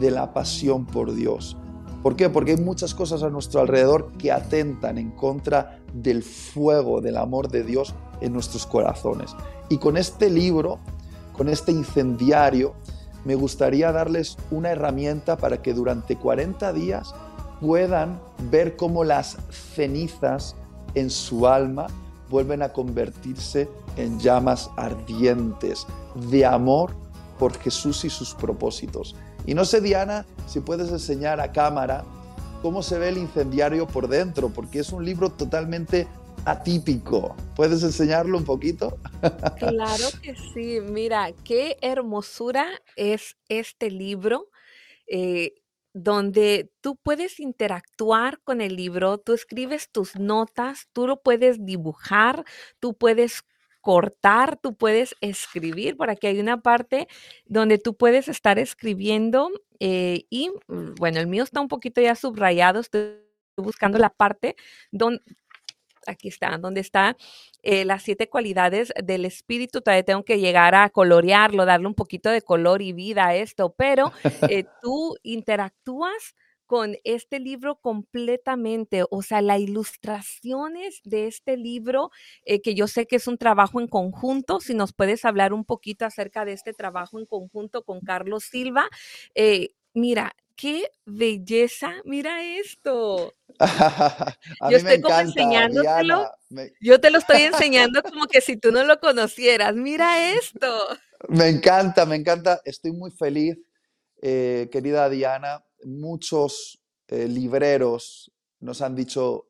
de 0.00 0.10
la 0.10 0.32
pasión 0.32 0.86
por 0.86 1.14
Dios. 1.14 1.56
¿Por 2.04 2.16
qué? 2.16 2.28
Porque 2.28 2.50
hay 2.50 2.58
muchas 2.58 2.94
cosas 2.94 3.22
a 3.22 3.30
nuestro 3.30 3.62
alrededor 3.62 4.12
que 4.18 4.30
atentan 4.30 4.98
en 4.98 5.10
contra 5.10 5.78
del 5.94 6.22
fuego, 6.22 7.00
del 7.00 7.16
amor 7.16 7.48
de 7.48 7.64
Dios 7.64 7.94
en 8.20 8.34
nuestros 8.34 8.66
corazones. 8.66 9.34
Y 9.70 9.78
con 9.78 9.96
este 9.96 10.28
libro, 10.28 10.80
con 11.32 11.48
este 11.48 11.72
incendiario, 11.72 12.74
me 13.24 13.36
gustaría 13.36 13.90
darles 13.90 14.36
una 14.50 14.72
herramienta 14.72 15.38
para 15.38 15.62
que 15.62 15.72
durante 15.72 16.16
40 16.16 16.74
días 16.74 17.14
puedan 17.62 18.20
ver 18.50 18.76
cómo 18.76 19.02
las 19.02 19.38
cenizas 19.74 20.56
en 20.94 21.08
su 21.08 21.46
alma 21.46 21.86
vuelven 22.28 22.60
a 22.60 22.74
convertirse 22.74 23.66
en 23.96 24.20
llamas 24.20 24.70
ardientes 24.76 25.86
de 26.28 26.44
amor 26.44 26.90
por 27.38 27.56
Jesús 27.56 28.04
y 28.04 28.10
sus 28.10 28.34
propósitos. 28.34 29.16
Y 29.46 29.54
no 29.54 29.64
sé, 29.64 29.80
Diana, 29.80 30.26
si 30.46 30.60
puedes 30.60 30.90
enseñar 30.90 31.40
a 31.40 31.52
cámara 31.52 32.04
cómo 32.62 32.82
se 32.82 32.98
ve 32.98 33.10
el 33.10 33.18
incendiario 33.18 33.86
por 33.86 34.08
dentro, 34.08 34.48
porque 34.48 34.78
es 34.78 34.90
un 34.90 35.04
libro 35.04 35.30
totalmente 35.30 36.08
atípico. 36.44 37.36
¿Puedes 37.56 37.82
enseñarlo 37.82 38.38
un 38.38 38.44
poquito? 38.44 38.98
Claro 39.58 40.08
que 40.22 40.34
sí. 40.54 40.80
Mira, 40.80 41.32
qué 41.44 41.76
hermosura 41.80 42.66
es 42.96 43.36
este 43.48 43.90
libro. 43.90 44.48
Eh, 45.06 45.54
donde 45.94 46.72
tú 46.80 46.96
puedes 46.96 47.38
interactuar 47.38 48.40
con 48.42 48.60
el 48.60 48.74
libro, 48.74 49.18
tú 49.18 49.32
escribes 49.32 49.88
tus 49.90 50.16
notas, 50.16 50.88
tú 50.92 51.06
lo 51.06 51.22
puedes 51.22 51.64
dibujar, 51.64 52.44
tú 52.80 52.94
puedes 52.94 53.44
cortar, 53.84 54.56
tú 54.56 54.74
puedes 54.74 55.14
escribir. 55.20 55.98
Por 55.98 56.08
aquí 56.08 56.26
hay 56.26 56.40
una 56.40 56.62
parte 56.62 57.06
donde 57.44 57.76
tú 57.76 57.94
puedes 57.94 58.28
estar 58.28 58.58
escribiendo 58.58 59.50
eh, 59.78 60.24
y, 60.30 60.50
mm, 60.68 60.94
bueno, 60.94 61.20
el 61.20 61.26
mío 61.26 61.44
está 61.44 61.60
un 61.60 61.68
poquito 61.68 62.00
ya 62.00 62.14
subrayado. 62.14 62.80
Estoy 62.80 63.18
buscando 63.58 63.98
la 63.98 64.08
parte 64.08 64.56
donde, 64.90 65.20
aquí 66.06 66.28
está, 66.28 66.56
donde 66.56 66.80
está 66.80 67.18
eh, 67.62 67.84
las 67.84 68.02
siete 68.02 68.30
cualidades 68.30 68.90
del 69.04 69.26
espíritu. 69.26 69.82
Todavía 69.82 70.02
tengo 70.02 70.24
que 70.24 70.38
llegar 70.40 70.74
a 70.74 70.88
colorearlo, 70.88 71.66
darle 71.66 71.86
un 71.86 71.94
poquito 71.94 72.30
de 72.30 72.40
color 72.40 72.80
y 72.80 72.94
vida 72.94 73.26
a 73.26 73.34
esto, 73.34 73.74
pero 73.76 74.12
eh, 74.48 74.64
tú 74.82 75.14
interactúas 75.22 76.34
con 76.66 76.96
este 77.04 77.40
libro 77.40 77.76
completamente, 77.76 79.04
o 79.10 79.22
sea, 79.22 79.42
las 79.42 79.60
ilustraciones 79.60 81.00
de 81.04 81.26
este 81.26 81.56
libro, 81.56 82.10
eh, 82.44 82.60
que 82.60 82.74
yo 82.74 82.88
sé 82.88 83.06
que 83.06 83.16
es 83.16 83.26
un 83.26 83.38
trabajo 83.38 83.80
en 83.80 83.88
conjunto, 83.88 84.60
si 84.60 84.74
nos 84.74 84.92
puedes 84.92 85.24
hablar 85.24 85.52
un 85.52 85.64
poquito 85.64 86.04
acerca 86.04 86.44
de 86.44 86.52
este 86.52 86.72
trabajo 86.72 87.18
en 87.18 87.26
conjunto 87.26 87.82
con 87.84 88.00
Carlos 88.00 88.44
Silva. 88.44 88.88
mira, 89.94 90.34
qué 90.56 90.90
belleza, 91.04 91.92
mira 92.04 92.42
esto. 92.42 93.34
yo 94.70 94.76
estoy 94.76 95.00
como 95.00 95.18
enseñándotelo. 95.18 96.30
Yo 96.80 97.00
te 97.00 97.10
lo 97.10 97.18
estoy 97.18 97.42
enseñando 97.42 98.02
como 98.02 98.26
que 98.26 98.40
si 98.40 98.56
tú 98.56 98.72
no 98.72 98.84
lo 98.84 98.98
conocieras. 99.00 99.74
Mira 99.74 100.32
esto. 100.32 100.68
Me 101.28 101.48
encanta, 101.48 102.06
me 102.06 102.16
encanta. 102.16 102.60
Estoy 102.64 102.92
muy 102.92 103.10
feliz, 103.10 103.56
eh, 104.22 104.68
querida 104.70 105.08
Diana. 105.08 105.64
Muchos 105.84 106.82
eh, 107.08 107.28
libreros 107.28 108.32
nos 108.60 108.80
han 108.80 108.94
dicho 108.94 109.48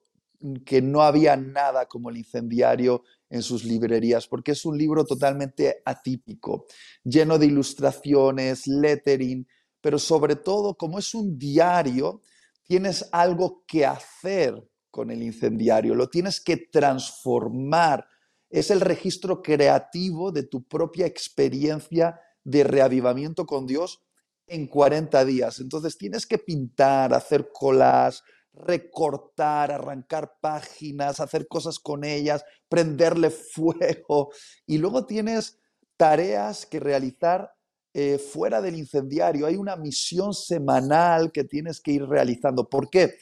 que 0.64 0.82
no 0.82 1.02
había 1.02 1.36
nada 1.36 1.86
como 1.86 2.10
el 2.10 2.18
incendiario 2.18 3.02
en 3.30 3.42
sus 3.42 3.64
librerías, 3.64 4.26
porque 4.26 4.52
es 4.52 4.64
un 4.64 4.76
libro 4.76 5.04
totalmente 5.04 5.82
atípico, 5.84 6.66
lleno 7.02 7.38
de 7.38 7.46
ilustraciones, 7.46 8.66
lettering, 8.66 9.46
pero 9.80 9.98
sobre 9.98 10.36
todo, 10.36 10.76
como 10.76 10.98
es 10.98 11.14
un 11.14 11.38
diario, 11.38 12.20
tienes 12.64 13.08
algo 13.12 13.64
que 13.66 13.86
hacer 13.86 14.68
con 14.90 15.10
el 15.10 15.22
incendiario, 15.22 15.94
lo 15.94 16.08
tienes 16.08 16.40
que 16.40 16.56
transformar. 16.56 18.06
Es 18.48 18.70
el 18.70 18.80
registro 18.80 19.42
creativo 19.42 20.30
de 20.30 20.44
tu 20.44 20.62
propia 20.62 21.06
experiencia 21.06 22.20
de 22.44 22.62
reavivamiento 22.62 23.46
con 23.46 23.66
Dios 23.66 24.00
en 24.46 24.66
40 24.66 25.24
días. 25.24 25.60
Entonces 25.60 25.96
tienes 25.96 26.26
que 26.26 26.38
pintar, 26.38 27.14
hacer 27.14 27.50
colas, 27.52 28.22
recortar, 28.52 29.72
arrancar 29.72 30.34
páginas, 30.40 31.20
hacer 31.20 31.48
cosas 31.48 31.78
con 31.78 32.04
ellas, 32.04 32.44
prenderle 32.68 33.30
fuego. 33.52 34.30
Y 34.66 34.78
luego 34.78 35.06
tienes 35.06 35.58
tareas 35.96 36.66
que 36.66 36.80
realizar 36.80 37.52
eh, 37.96 38.18
fuera 38.18 38.60
del 38.60 38.74
incendiario, 38.76 39.46
hay 39.46 39.54
una 39.54 39.76
misión 39.76 40.34
semanal 40.34 41.30
que 41.30 41.44
tienes 41.44 41.80
que 41.80 41.92
ir 41.92 42.04
realizando. 42.04 42.68
¿Por 42.68 42.90
qué? 42.90 43.14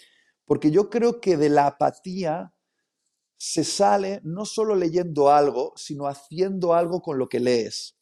Porque 0.47 0.71
yo 0.71 0.89
creo 0.89 1.21
que 1.21 1.37
de 1.37 1.51
la 1.51 1.67
apatía 1.67 2.55
se 3.37 3.65
sale 3.65 4.21
no 4.25 4.47
solo 4.47 4.75
leyendo 4.75 5.31
algo, 5.31 5.75
sino 5.77 6.07
haciendo 6.07 6.73
algo 6.73 7.03
con 7.03 7.19
lo 7.19 7.29
que 7.29 7.41
lees. 7.41 7.99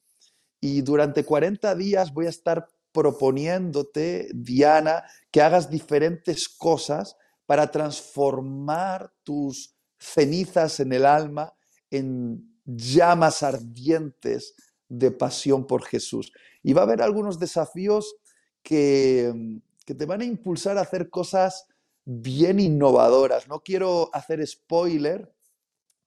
Y 0.61 0.83
durante 0.83 1.25
40 1.25 1.75
días 1.75 2.13
voy 2.15 2.27
a 2.27 2.31
estar 2.31 2.69
proponiéndote, 2.93 4.29
Diana, 4.35 5.05
que 5.31 5.43
hagas 5.43 5.71
diferentes 5.71 6.49
cosas 6.49 7.17
para 7.47 7.71
transformar 7.71 9.13
tus 9.23 9.75
cenizas 9.99 10.81
en 10.81 10.93
el 10.93 11.07
alma 11.07 11.53
en 11.91 12.59
llamas 12.65 13.43
ardientes 13.43 14.55
de 14.89 15.11
pasión 15.11 15.67
por 15.67 15.85
Jesús. 15.85 16.33
Y 16.63 16.73
va 16.73 16.83
a 16.83 16.85
haber 16.85 17.03
algunos 17.03 17.39
desafíos 17.39 18.17
que, 18.63 19.33
que 19.85 19.95
te 19.95 20.07
van 20.07 20.21
a 20.21 20.25
impulsar 20.25 20.79
a 20.79 20.83
hacer 20.83 21.11
cosas 21.11 21.67
bien 22.05 22.61
innovadoras. 22.61 23.49
No 23.49 23.61
quiero 23.61 24.11
hacer 24.13 24.47
spoiler, 24.47 25.33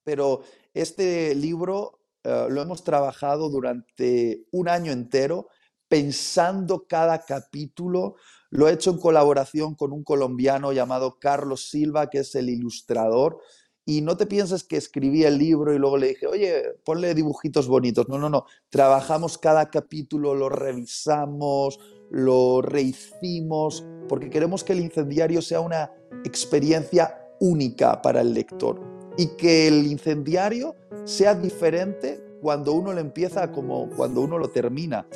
pero 0.03 0.43
este 0.73 1.33
libro 1.35 2.03
eh, 2.23 2.47
lo 2.49 2.61
hemos 2.61 2.83
trabajado 2.83 3.49
durante 3.49 4.45
un 4.51 4.69
año 4.69 4.91
entero, 4.91 5.49
pensando 5.93 6.87
cada 6.87 7.23
capítulo. 7.23 8.15
Lo 8.49 8.67
he 8.67 8.73
hecho 8.73 8.89
en 8.89 8.97
colaboración 8.97 9.75
con 9.75 9.91
un 9.91 10.03
colombiano 10.03 10.73
llamado 10.73 11.19
Carlos 11.19 11.69
Silva, 11.69 12.09
que 12.09 12.17
es 12.17 12.33
el 12.33 12.49
ilustrador. 12.49 13.37
Y 13.85 14.01
no 14.01 14.17
te 14.17 14.25
pienses 14.25 14.63
que 14.63 14.75
escribí 14.75 15.23
el 15.23 15.37
libro 15.37 15.71
y 15.71 15.77
luego 15.77 15.97
le 15.97 16.07
dije, 16.07 16.25
oye, 16.25 16.63
ponle 16.83 17.13
dibujitos 17.13 17.67
bonitos. 17.67 18.09
No, 18.09 18.17
no, 18.17 18.27
no. 18.27 18.45
Trabajamos 18.69 19.37
cada 19.37 19.69
capítulo, 19.69 20.33
lo 20.33 20.49
revisamos, 20.49 21.77
lo 22.09 22.63
rehicimos, 22.63 23.85
porque 24.09 24.31
queremos 24.31 24.63
que 24.63 24.73
el 24.73 24.79
incendiario 24.79 25.43
sea 25.43 25.59
una 25.59 25.91
experiencia 26.25 27.19
única 27.39 28.01
para 28.01 28.21
el 28.21 28.33
lector 28.33 28.81
y 29.15 29.27
que 29.37 29.67
el 29.67 29.85
incendiario 29.85 30.75
sea 31.05 31.35
diferente 31.35 32.19
cuando 32.41 32.73
uno 32.73 32.93
lo 32.93 32.99
empieza 32.99 33.51
como 33.51 33.89
cuando 33.91 34.21
uno 34.21 34.39
lo 34.39 34.49
termina. 34.49 35.07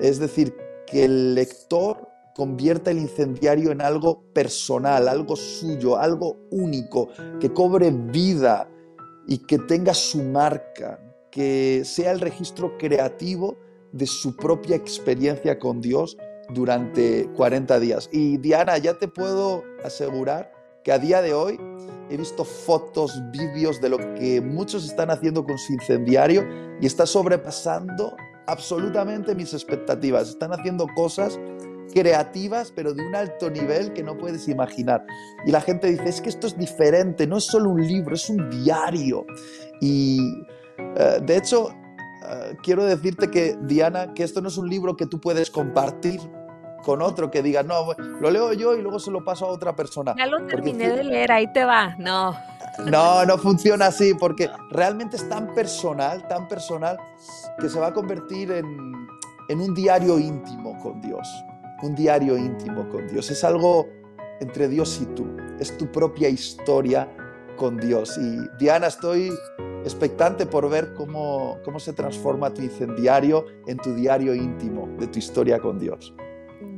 Es 0.00 0.18
decir, 0.18 0.54
que 0.86 1.04
el 1.04 1.34
lector 1.34 2.08
convierta 2.34 2.90
el 2.90 2.98
incendiario 2.98 3.70
en 3.70 3.80
algo 3.80 4.22
personal, 4.32 5.08
algo 5.08 5.36
suyo, 5.36 5.98
algo 5.98 6.36
único, 6.50 7.08
que 7.38 7.52
cobre 7.52 7.90
vida 7.90 8.68
y 9.26 9.38
que 9.38 9.58
tenga 9.58 9.94
su 9.94 10.22
marca, 10.22 10.98
que 11.30 11.82
sea 11.84 12.12
el 12.12 12.20
registro 12.20 12.78
creativo 12.78 13.56
de 13.92 14.06
su 14.06 14.36
propia 14.36 14.76
experiencia 14.76 15.58
con 15.58 15.80
Dios 15.80 16.16
durante 16.54 17.28
40 17.36 17.78
días. 17.80 18.08
Y 18.12 18.38
Diana, 18.38 18.78
ya 18.78 18.98
te 18.98 19.08
puedo 19.08 19.64
asegurar 19.84 20.52
que 20.82 20.92
a 20.92 20.98
día 20.98 21.22
de 21.22 21.34
hoy 21.34 21.60
he 22.08 22.16
visto 22.16 22.44
fotos, 22.44 23.20
vídeos 23.32 23.80
de 23.80 23.88
lo 23.88 23.98
que 24.14 24.40
muchos 24.40 24.84
están 24.84 25.10
haciendo 25.10 25.44
con 25.44 25.58
su 25.58 25.72
incendiario 25.72 26.44
y 26.80 26.86
está 26.86 27.06
sobrepasando 27.06 28.16
absolutamente 28.50 29.34
mis 29.34 29.54
expectativas. 29.54 30.28
Están 30.28 30.52
haciendo 30.52 30.86
cosas 30.94 31.38
creativas, 31.92 32.72
pero 32.74 32.92
de 32.94 33.06
un 33.06 33.14
alto 33.14 33.50
nivel 33.50 33.92
que 33.92 34.02
no 34.02 34.16
puedes 34.16 34.48
imaginar. 34.48 35.04
Y 35.46 35.50
la 35.50 35.60
gente 35.60 35.88
dice, 35.88 36.08
es 36.08 36.20
que 36.20 36.28
esto 36.28 36.46
es 36.46 36.56
diferente, 36.56 37.26
no 37.26 37.38
es 37.38 37.44
solo 37.44 37.70
un 37.70 37.86
libro, 37.86 38.14
es 38.14 38.28
un 38.28 38.48
diario. 38.50 39.24
Y 39.80 40.20
eh, 40.78 41.20
de 41.22 41.36
hecho, 41.36 41.70
eh, 42.28 42.56
quiero 42.62 42.84
decirte 42.84 43.30
que, 43.30 43.56
Diana, 43.62 44.14
que 44.14 44.24
esto 44.24 44.40
no 44.40 44.48
es 44.48 44.58
un 44.58 44.68
libro 44.68 44.96
que 44.96 45.06
tú 45.06 45.20
puedes 45.20 45.50
compartir 45.50 46.20
con 46.84 47.02
otro 47.02 47.30
que 47.30 47.42
diga, 47.42 47.62
no, 47.62 47.92
lo 48.20 48.30
leo 48.30 48.52
yo 48.52 48.74
y 48.74 48.82
luego 48.82 48.98
se 48.98 49.10
lo 49.10 49.22
paso 49.24 49.46
a 49.46 49.48
otra 49.48 49.76
persona. 49.76 50.14
Ya 50.16 50.26
lo 50.26 50.46
terminé 50.46 50.90
de 50.90 51.04
leer, 51.04 51.30
ahí 51.30 51.52
te 51.52 51.64
va, 51.64 51.94
no. 51.98 52.34
No, 52.86 53.24
no 53.26 53.38
funciona 53.38 53.86
así, 53.86 54.14
porque 54.14 54.48
realmente 54.70 55.16
es 55.16 55.28
tan 55.28 55.54
personal, 55.54 56.26
tan 56.28 56.48
personal, 56.48 56.98
que 57.58 57.68
se 57.68 57.78
va 57.78 57.88
a 57.88 57.92
convertir 57.92 58.50
en, 58.52 58.94
en 59.48 59.60
un 59.60 59.74
diario 59.74 60.18
íntimo 60.18 60.78
con 60.80 61.00
Dios 61.00 61.26
un 61.82 61.94
diario 61.94 62.36
íntimo 62.36 62.88
con 62.88 63.06
Dios. 63.08 63.30
Es 63.30 63.44
algo 63.44 63.88
entre 64.40 64.68
Dios 64.68 65.00
y 65.02 65.06
tú. 65.06 65.26
Es 65.58 65.76
tu 65.76 65.90
propia 65.90 66.28
historia 66.28 67.08
con 67.56 67.76
Dios. 67.76 68.18
Y 68.18 68.38
Diana, 68.58 68.86
estoy 68.86 69.32
expectante 69.84 70.46
por 70.46 70.68
ver 70.68 70.94
cómo, 70.94 71.58
cómo 71.64 71.78
se 71.78 71.92
transforma 71.92 72.52
tu 72.52 72.62
incendiario 72.62 73.46
en 73.66 73.78
tu 73.78 73.94
diario 73.94 74.34
íntimo 74.34 74.88
de 74.98 75.06
tu 75.06 75.18
historia 75.18 75.58
con 75.58 75.78
Dios. 75.78 76.14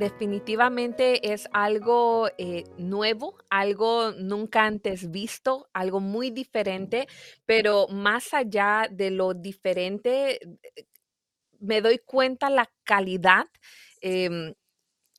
Definitivamente 0.03 1.31
es 1.31 1.47
algo 1.53 2.27
eh, 2.37 2.65
nuevo, 2.77 3.37
algo 3.49 4.11
nunca 4.11 4.65
antes 4.65 5.11
visto, 5.11 5.69
algo 5.71 6.01
muy 6.01 6.29
diferente, 6.29 7.07
pero 7.45 7.87
más 7.87 8.33
allá 8.33 8.89
de 8.91 9.11
lo 9.11 9.33
diferente, 9.33 10.39
me 11.59 11.81
doy 11.81 11.99
cuenta 11.99 12.49
la 12.49 12.69
calidad 12.83 13.47
em, 14.01 14.53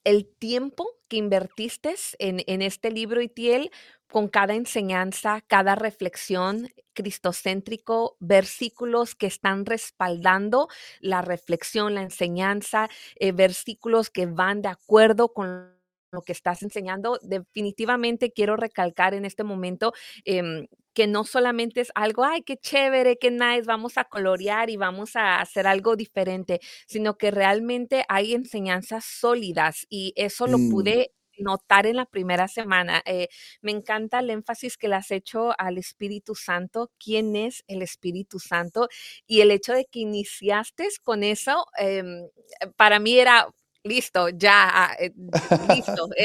el 0.04 0.26
tiempo 0.38 0.86
que 1.08 1.18
invertiste 1.18 1.94
en, 2.18 2.42
en 2.46 2.62
este 2.62 2.90
libro, 2.90 3.22
Itiel, 3.22 3.70
con 4.14 4.28
cada 4.28 4.54
enseñanza, 4.54 5.40
cada 5.48 5.74
reflexión 5.74 6.68
cristocéntrico, 6.92 8.16
versículos 8.20 9.16
que 9.16 9.26
están 9.26 9.66
respaldando 9.66 10.68
la 11.00 11.20
reflexión, 11.20 11.96
la 11.96 12.02
enseñanza, 12.02 12.88
eh, 13.16 13.32
versículos 13.32 14.10
que 14.10 14.26
van 14.26 14.62
de 14.62 14.68
acuerdo 14.68 15.32
con 15.32 15.74
lo 16.12 16.22
que 16.22 16.30
estás 16.30 16.62
enseñando. 16.62 17.18
Definitivamente 17.22 18.30
quiero 18.30 18.54
recalcar 18.54 19.14
en 19.14 19.24
este 19.24 19.42
momento 19.42 19.92
em, 20.24 20.68
que 20.92 21.08
no 21.08 21.24
solamente 21.24 21.80
es 21.80 21.90
algo, 21.96 22.22
ay, 22.22 22.42
qué 22.42 22.56
chévere, 22.56 23.18
qué 23.18 23.32
nice, 23.32 23.62
vamos 23.66 23.98
a 23.98 24.04
colorear 24.04 24.70
y 24.70 24.76
vamos 24.76 25.16
a 25.16 25.40
hacer 25.40 25.66
algo 25.66 25.96
diferente, 25.96 26.60
sino 26.86 27.18
que 27.18 27.32
realmente 27.32 28.04
hay 28.08 28.34
enseñanzas 28.34 29.04
sólidas 29.06 29.86
y 29.90 30.12
eso 30.14 30.46
lo 30.46 30.58
mm. 30.58 30.70
pude 30.70 31.10
notar 31.38 31.86
en 31.86 31.96
la 31.96 32.06
primera 32.06 32.48
semana. 32.48 33.02
Eh, 33.06 33.28
me 33.62 33.72
encanta 33.72 34.20
el 34.20 34.30
énfasis 34.30 34.76
que 34.76 34.88
le 34.88 34.96
has 34.96 35.10
hecho 35.10 35.52
al 35.58 35.78
Espíritu 35.78 36.34
Santo, 36.34 36.90
quién 37.02 37.36
es 37.36 37.64
el 37.68 37.82
Espíritu 37.82 38.38
Santo 38.40 38.88
y 39.26 39.40
el 39.40 39.50
hecho 39.50 39.72
de 39.74 39.86
que 39.86 40.00
iniciaste 40.00 40.88
con 41.02 41.22
eso, 41.24 41.66
em, 41.78 42.28
para 42.76 42.98
mí 42.98 43.18
era 43.18 43.48
listo, 43.84 44.30
ya, 44.30 44.68
ah, 44.72 44.96
eh, 44.98 45.12
listo. 45.68 46.08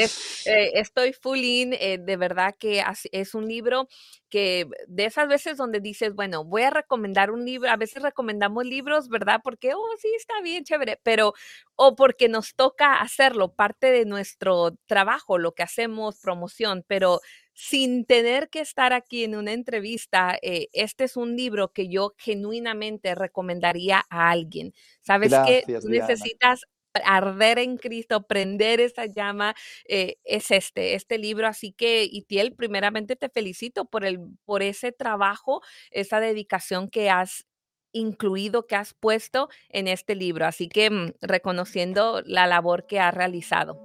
Eh, 0.46 0.72
estoy 0.80 1.12
full 1.12 1.38
in, 1.38 1.74
eh, 1.74 1.98
de 1.98 2.16
verdad 2.16 2.56
que 2.58 2.82
es 3.12 3.34
un 3.34 3.46
libro 3.46 3.88
que 4.30 4.66
de 4.86 5.04
esas 5.04 5.28
veces 5.28 5.56
donde 5.58 5.80
dices, 5.80 6.14
bueno, 6.14 6.44
voy 6.44 6.62
a 6.62 6.70
recomendar 6.70 7.30
un 7.30 7.44
libro, 7.44 7.70
a 7.70 7.76
veces 7.76 8.02
recomendamos 8.02 8.64
libros, 8.64 9.08
¿verdad? 9.08 9.40
Porque, 9.44 9.74
oh, 9.74 9.96
sí, 9.98 10.08
está 10.16 10.40
bien, 10.42 10.64
chévere, 10.64 10.98
pero, 11.02 11.34
o 11.76 11.94
porque 11.94 12.28
nos 12.28 12.54
toca 12.54 12.94
hacerlo, 13.00 13.52
parte 13.52 13.90
de 13.92 14.06
nuestro 14.06 14.76
trabajo, 14.86 15.36
lo 15.38 15.52
que 15.52 15.62
hacemos, 15.62 16.18
promoción, 16.20 16.84
pero 16.86 17.20
sin 17.54 18.06
tener 18.06 18.48
que 18.48 18.60
estar 18.60 18.92
aquí 18.92 19.24
en 19.24 19.36
una 19.36 19.52
entrevista, 19.52 20.38
este 20.40 21.04
es 21.04 21.16
un 21.16 21.36
libro 21.36 21.72
que 21.72 21.88
yo 21.88 22.14
genuinamente 22.16 23.14
recomendaría 23.14 24.04
a 24.08 24.30
alguien. 24.30 24.72
¿Sabes 25.02 25.32
que 25.46 25.64
necesitas 25.84 26.62
arder 27.04 27.58
en 27.58 27.76
Cristo, 27.76 28.22
prender 28.22 28.80
esa 28.80 29.06
llama, 29.06 29.54
eh, 29.86 30.16
es 30.24 30.50
este, 30.50 30.94
este 30.94 31.18
libro. 31.18 31.46
Así 31.46 31.72
que, 31.72 32.04
Itiel, 32.04 32.54
primeramente 32.54 33.16
te 33.16 33.28
felicito 33.28 33.84
por, 33.84 34.04
el, 34.04 34.20
por 34.44 34.62
ese 34.62 34.92
trabajo, 34.92 35.62
esa 35.90 36.20
dedicación 36.20 36.88
que 36.88 37.10
has 37.10 37.46
incluido, 37.92 38.66
que 38.66 38.76
has 38.76 38.94
puesto 38.94 39.48
en 39.68 39.88
este 39.88 40.14
libro. 40.14 40.46
Así 40.46 40.68
que 40.68 40.90
mm, 40.90 41.12
reconociendo 41.20 42.22
la 42.24 42.46
labor 42.46 42.86
que 42.86 43.00
has 43.00 43.14
realizado. 43.14 43.78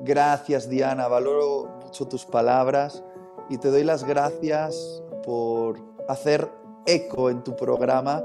Gracias, 0.00 0.68
Diana. 0.68 1.08
Valoro 1.08 1.80
mucho 1.84 2.06
tus 2.06 2.24
palabras 2.24 3.02
y 3.50 3.58
te 3.58 3.68
doy 3.68 3.84
las 3.84 4.04
gracias 4.04 5.02
por 5.24 5.80
hacer 6.08 6.48
eco 6.86 7.30
en 7.30 7.42
tu 7.42 7.56
programa 7.56 8.22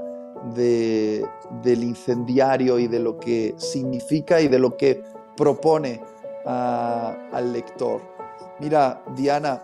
del 0.52 1.82
incendiario 1.82 2.78
y 2.78 2.86
de 2.86 2.98
lo 2.98 3.18
que 3.18 3.54
significa 3.56 4.40
y 4.40 4.48
de 4.48 4.58
lo 4.58 4.76
que 4.76 5.02
propone 5.36 6.00
al 6.44 7.52
lector. 7.52 8.00
Mira, 8.60 9.02
Diana, 9.16 9.62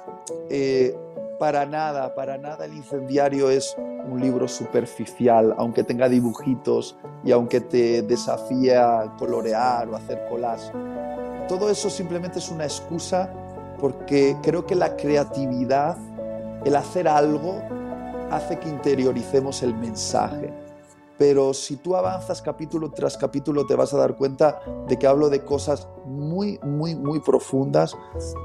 eh, 0.49 0.97
para 1.39 1.65
nada, 1.65 2.15
para 2.15 2.39
nada 2.39 2.65
el 2.65 2.75
incendiario 2.75 3.51
es 3.51 3.77
un 3.79 4.21
libro 4.21 4.49
superficial, 4.49 5.55
aunque 5.59 5.85
tenga 5.85 6.09
dibujitos 6.09 6.97
y 7.25 7.33
aunque 7.33 7.61
te 7.61 8.03
desafíe 8.03 8.77
a 8.77 9.15
colorear 9.19 9.89
o 9.89 9.97
hacer 9.97 10.27
collage. 10.29 10.73
Todo 11.49 11.71
eso 11.71 11.91
simplemente 11.91 12.39
es 12.39 12.51
una 12.51 12.65
excusa 12.65 13.33
porque 13.79 14.37
creo 14.43 14.67
que 14.67 14.75
la 14.75 14.97
creatividad, 14.97 15.97
el 16.65 16.77
hacer 16.77 17.09
algo, 17.09 17.63
hace 18.31 18.59
que 18.59 18.69
interioricemos 18.69 19.63
el 19.63 19.75
mensaje 19.75 20.53
pero 21.21 21.53
si 21.53 21.77
tú 21.77 21.97
avanzas 21.97 22.41
capítulo 22.41 22.93
tras 22.93 23.19
capítulo 23.19 23.67
te 23.67 23.75
vas 23.75 23.93
a 23.93 23.99
dar 23.99 24.17
cuenta 24.17 24.59
de 24.89 24.99
que 24.99 25.07
hablo 25.07 25.29
de 25.29 25.45
cosas 25.45 25.87
muy, 26.07 26.59
muy, 26.63 26.97
muy 26.97 27.21
profundas. 27.21 27.95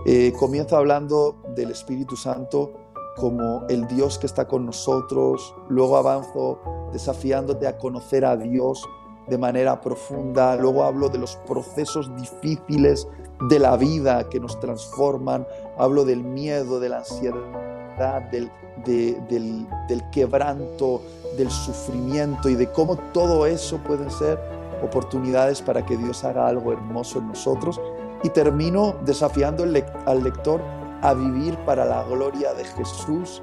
Eh, 0.05 0.33
comienzo 0.37 0.75
hablando 0.75 1.37
del 1.55 1.71
Espíritu 1.71 2.17
Santo 2.17 2.73
como 3.15 3.65
el 3.69 3.87
Dios 3.87 4.19
que 4.19 4.25
está 4.25 4.45
con 4.49 4.65
nosotros, 4.65 5.55
luego 5.69 5.95
avanzo 5.95 6.59
desafiándote 6.91 7.65
a 7.65 7.77
conocer 7.77 8.25
a 8.25 8.35
Dios 8.35 8.85
de 9.29 9.37
manera 9.37 9.79
profunda, 9.79 10.57
luego 10.57 10.83
hablo 10.83 11.07
de 11.07 11.19
los 11.19 11.37
procesos 11.47 12.13
difíciles 12.17 13.07
de 13.49 13.57
la 13.57 13.77
vida 13.77 14.27
que 14.27 14.41
nos 14.41 14.59
transforman, 14.59 15.47
hablo 15.77 16.03
del 16.03 16.25
miedo, 16.25 16.81
de 16.81 16.89
la 16.89 16.97
ansiedad, 16.97 18.21
del, 18.31 18.51
del, 18.83 19.65
del 19.87 20.09
quebranto, 20.09 21.01
del 21.37 21.51
sufrimiento 21.51 22.49
y 22.49 22.55
de 22.55 22.71
cómo 22.71 22.97
todo 23.13 23.45
eso 23.45 23.77
pueden 23.79 24.09
ser 24.11 24.39
oportunidades 24.81 25.61
para 25.61 25.85
que 25.85 25.97
Dios 25.97 26.23
haga 26.23 26.47
algo 26.47 26.71
hermoso 26.71 27.19
en 27.19 27.27
nosotros. 27.27 27.79
Y 28.23 28.29
termino 28.29 28.95
desafiando 29.05 29.63
al 29.63 30.23
lector 30.23 30.61
a 31.01 31.13
vivir 31.13 31.55
para 31.65 31.85
la 31.85 32.03
gloria 32.03 32.53
de 32.53 32.63
Jesús, 32.63 33.41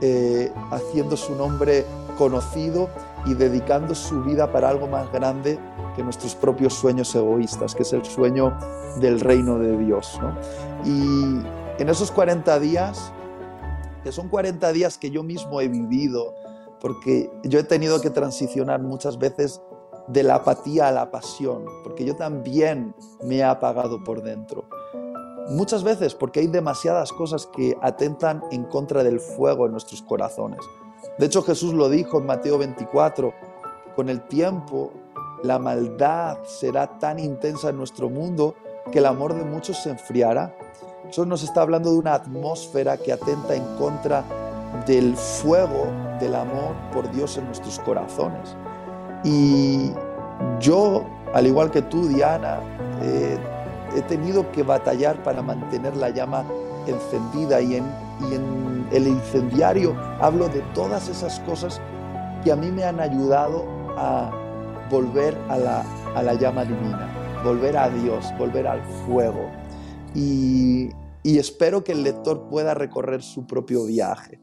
eh, 0.00 0.52
haciendo 0.70 1.16
su 1.16 1.34
nombre 1.34 1.84
conocido 2.16 2.88
y 3.26 3.34
dedicando 3.34 3.94
su 3.94 4.22
vida 4.22 4.52
para 4.52 4.68
algo 4.68 4.86
más 4.86 5.10
grande 5.12 5.58
que 5.96 6.02
nuestros 6.02 6.34
propios 6.34 6.74
sueños 6.74 7.14
egoístas, 7.14 7.74
que 7.74 7.82
es 7.82 7.92
el 7.92 8.04
sueño 8.04 8.56
del 9.00 9.20
reino 9.20 9.58
de 9.58 9.76
Dios. 9.78 10.20
Y 10.84 11.40
en 11.78 11.88
esos 11.88 12.10
40 12.10 12.60
días, 12.60 13.12
que 14.04 14.12
son 14.12 14.28
40 14.28 14.72
días 14.72 14.98
que 14.98 15.10
yo 15.10 15.22
mismo 15.22 15.60
he 15.60 15.68
vivido, 15.68 16.34
porque 16.80 17.30
yo 17.44 17.58
he 17.58 17.64
tenido 17.64 18.00
que 18.00 18.10
transicionar 18.10 18.80
muchas 18.82 19.18
veces 19.18 19.60
de 20.08 20.22
la 20.22 20.36
apatía 20.36 20.88
a 20.88 20.92
la 20.92 21.10
pasión, 21.10 21.64
porque 21.84 22.04
yo 22.04 22.16
también 22.16 22.94
me 23.22 23.36
he 23.36 23.44
apagado 23.44 24.02
por 24.02 24.22
dentro. 24.22 24.64
Muchas 25.48 25.84
veces 25.84 26.14
porque 26.14 26.40
hay 26.40 26.46
demasiadas 26.46 27.12
cosas 27.12 27.46
que 27.46 27.76
atentan 27.82 28.42
en 28.50 28.64
contra 28.64 29.02
del 29.02 29.20
fuego 29.20 29.66
en 29.66 29.72
nuestros 29.72 30.02
corazones. 30.02 30.60
De 31.18 31.26
hecho 31.26 31.42
Jesús 31.42 31.74
lo 31.74 31.88
dijo 31.88 32.18
en 32.18 32.26
Mateo 32.26 32.58
24, 32.58 33.32
con 33.94 34.08
el 34.08 34.22
tiempo 34.22 34.92
la 35.42 35.58
maldad 35.58 36.38
será 36.44 36.98
tan 36.98 37.18
intensa 37.18 37.70
en 37.70 37.76
nuestro 37.76 38.08
mundo 38.10 38.54
que 38.92 38.98
el 38.98 39.06
amor 39.06 39.34
de 39.34 39.44
muchos 39.44 39.82
se 39.82 39.90
enfriará. 39.90 40.54
Eso 41.08 41.24
nos 41.24 41.42
está 41.42 41.62
hablando 41.62 41.90
de 41.90 41.98
una 41.98 42.14
atmósfera 42.14 42.96
que 42.96 43.12
atenta 43.12 43.54
en 43.54 43.64
contra 43.76 44.24
del 44.86 45.16
fuego 45.16 45.86
del 46.20 46.34
amor 46.34 46.74
por 46.92 47.10
Dios 47.10 47.36
en 47.38 47.46
nuestros 47.46 47.78
corazones. 47.80 48.56
Y 49.24 49.92
yo, 50.60 51.04
al 51.34 51.46
igual 51.46 51.70
que 51.70 51.82
tú, 51.82 52.08
Diana, 52.08 52.60
eh, 53.02 53.38
he 53.96 54.02
tenido 54.02 54.50
que 54.52 54.62
batallar 54.62 55.22
para 55.22 55.42
mantener 55.42 55.96
la 55.96 56.10
llama 56.10 56.44
encendida 56.86 57.60
y 57.60 57.76
en, 57.76 57.84
y 58.30 58.34
en 58.34 58.88
el 58.92 59.06
incendiario 59.06 59.94
hablo 60.20 60.48
de 60.48 60.60
todas 60.74 61.08
esas 61.08 61.40
cosas 61.40 61.80
que 62.42 62.52
a 62.52 62.56
mí 62.56 62.70
me 62.70 62.84
han 62.84 63.00
ayudado 63.00 63.64
a 63.96 64.30
volver 64.90 65.36
a 65.48 65.58
la, 65.58 65.84
a 66.14 66.22
la 66.22 66.34
llama 66.34 66.64
divina, 66.64 67.08
volver 67.44 67.76
a 67.76 67.88
Dios, 67.90 68.26
volver 68.38 68.66
al 68.66 68.82
fuego. 69.06 69.50
Y, 70.14 70.90
y 71.22 71.38
espero 71.38 71.84
que 71.84 71.92
el 71.92 72.02
lector 72.02 72.48
pueda 72.48 72.74
recorrer 72.74 73.22
su 73.22 73.46
propio 73.46 73.84
viaje. 73.84 74.40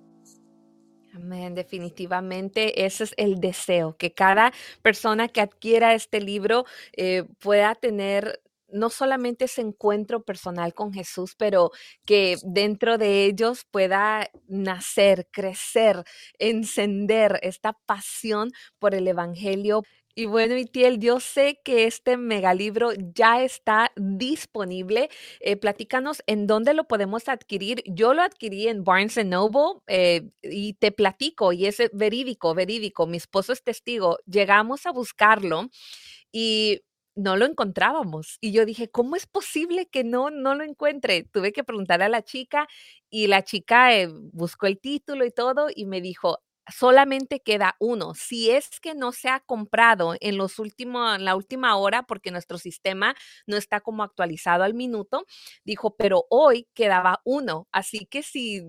Amén, 1.17 1.55
definitivamente 1.55 2.85
ese 2.85 3.05
es 3.05 3.13
el 3.17 3.39
deseo, 3.39 3.97
que 3.97 4.13
cada 4.13 4.53
persona 4.83 5.27
que 5.27 5.41
adquiera 5.41 5.95
este 5.95 6.21
libro 6.21 6.65
eh, 6.95 7.23
pueda 7.39 7.73
tener 7.73 8.39
no 8.67 8.91
solamente 8.91 9.45
ese 9.45 9.61
encuentro 9.61 10.21
personal 10.23 10.75
con 10.75 10.93
Jesús, 10.93 11.33
pero 11.35 11.71
que 12.05 12.37
dentro 12.43 12.99
de 12.99 13.25
ellos 13.25 13.65
pueda 13.71 14.29
nacer, 14.47 15.27
crecer, 15.31 16.03
encender 16.37 17.39
esta 17.41 17.73
pasión 17.87 18.51
por 18.77 18.93
el 18.93 19.07
Evangelio. 19.07 19.81
Y 20.19 20.25
bueno, 20.25 20.57
Itiel, 20.57 20.97
yo 20.97 21.19
sé 21.19 21.61
que 21.63 21.85
este 21.85 22.17
megalibro 22.17 22.89
ya 23.13 23.43
está 23.43 23.91
disponible. 23.95 25.09
Eh, 25.41 25.57
platícanos 25.57 26.23
en 26.25 26.47
dónde 26.47 26.73
lo 26.73 26.87
podemos 26.87 27.29
adquirir. 27.29 27.83
Yo 27.85 28.15
lo 28.15 28.23
adquirí 28.23 28.67
en 28.67 28.83
Barnes 28.83 29.23
Noble 29.23 29.79
eh, 29.85 30.27
y 30.41 30.73
te 30.73 30.91
platico, 30.91 31.53
y 31.53 31.67
es 31.67 31.77
verídico, 31.93 32.55
verídico. 32.55 33.05
Mi 33.05 33.17
esposo 33.17 33.53
es 33.53 33.61
testigo. 33.63 34.17
Llegamos 34.25 34.87
a 34.87 34.91
buscarlo 34.91 35.69
y 36.31 36.81
no 37.15 37.35
lo 37.37 37.45
encontrábamos. 37.45 38.37
Y 38.41 38.51
yo 38.53 38.65
dije, 38.65 38.89
¿cómo 38.89 39.15
es 39.15 39.27
posible 39.27 39.87
que 39.87 40.03
no, 40.03 40.31
no 40.31 40.55
lo 40.55 40.63
encuentre? 40.63 41.23
Tuve 41.25 41.53
que 41.53 41.63
preguntar 41.63 42.01
a 42.01 42.09
la 42.09 42.23
chica 42.23 42.67
y 43.11 43.27
la 43.27 43.43
chica 43.43 43.95
eh, 43.95 44.07
buscó 44.09 44.65
el 44.67 44.79
título 44.79 45.25
y 45.25 45.31
todo 45.31 45.67
y 45.75 45.85
me 45.85 46.01
dijo, 46.01 46.39
solamente 46.69 47.41
queda 47.41 47.75
uno. 47.79 48.13
Si 48.15 48.51
es 48.51 48.69
que 48.81 48.95
no 48.95 49.11
se 49.11 49.29
ha 49.29 49.39
comprado 49.39 50.15
en 50.19 50.37
los 50.37 50.59
últimos, 50.59 51.15
en 51.15 51.25
la 51.25 51.35
última 51.35 51.75
hora, 51.77 52.03
porque 52.03 52.31
nuestro 52.31 52.57
sistema 52.57 53.15
no 53.47 53.57
está 53.57 53.81
como 53.81 54.03
actualizado 54.03 54.63
al 54.63 54.73
minuto, 54.73 55.25
dijo, 55.63 55.95
pero 55.97 56.25
hoy 56.29 56.67
quedaba 56.73 57.21
uno. 57.25 57.67
Así 57.71 58.05
que 58.05 58.23
si 58.23 58.63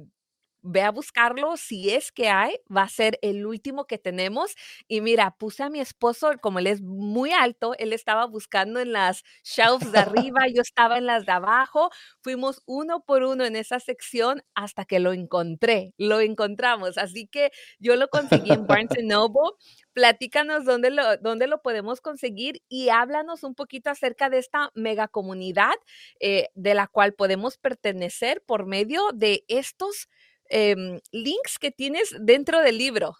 ve 0.68 0.82
a 0.82 0.90
buscarlo, 0.90 1.56
si 1.56 1.90
es 1.90 2.12
que 2.12 2.28
hay, 2.28 2.56
va 2.74 2.82
a 2.82 2.88
ser 2.88 3.18
el 3.22 3.46
último 3.46 3.86
que 3.86 3.98
tenemos. 3.98 4.54
Y 4.86 5.00
mira, 5.00 5.30
puse 5.38 5.62
a 5.62 5.70
mi 5.70 5.80
esposo, 5.80 6.32
como 6.40 6.58
él 6.58 6.66
es 6.66 6.82
muy 6.82 7.32
alto, 7.32 7.74
él 7.78 7.92
estaba 7.92 8.26
buscando 8.26 8.80
en 8.80 8.92
las 8.92 9.24
shelves 9.42 9.92
de 9.92 9.98
arriba, 10.34 10.42
yo 10.54 10.62
estaba 10.62 10.98
en 10.98 11.06
las 11.06 11.26
de 11.26 11.32
abajo, 11.32 11.90
fuimos 12.22 12.62
uno 12.66 13.00
por 13.00 13.22
uno 13.22 13.44
en 13.44 13.56
esa 13.56 13.80
sección 13.80 14.42
hasta 14.54 14.84
que 14.84 15.00
lo 15.00 15.12
encontré, 15.12 15.94
lo 15.98 16.20
encontramos. 16.20 16.98
Así 16.98 17.26
que 17.26 17.50
yo 17.78 17.96
lo 17.96 18.08
conseguí 18.08 18.52
en 18.52 18.66
Barnes 18.66 18.90
Noble. 19.04 19.28
Platícanos 19.92 20.64
dónde 20.64 20.90
lo, 20.90 21.16
dónde 21.18 21.46
lo 21.48 21.60
podemos 21.62 22.00
conseguir 22.00 22.62
y 22.68 22.88
háblanos 22.90 23.42
un 23.42 23.54
poquito 23.54 23.90
acerca 23.90 24.30
de 24.30 24.38
esta 24.38 24.70
mega 24.74 25.08
comunidad 25.08 25.74
eh, 26.20 26.48
de 26.54 26.74
la 26.74 26.86
cual 26.86 27.14
podemos 27.14 27.58
pertenecer 27.58 28.42
por 28.46 28.66
medio 28.66 29.00
de 29.14 29.44
estos 29.48 30.08
em, 30.48 31.00
links 31.12 31.58
que 31.58 31.70
tienes 31.70 32.14
dentro 32.20 32.60
del 32.60 32.78
libro. 32.78 33.14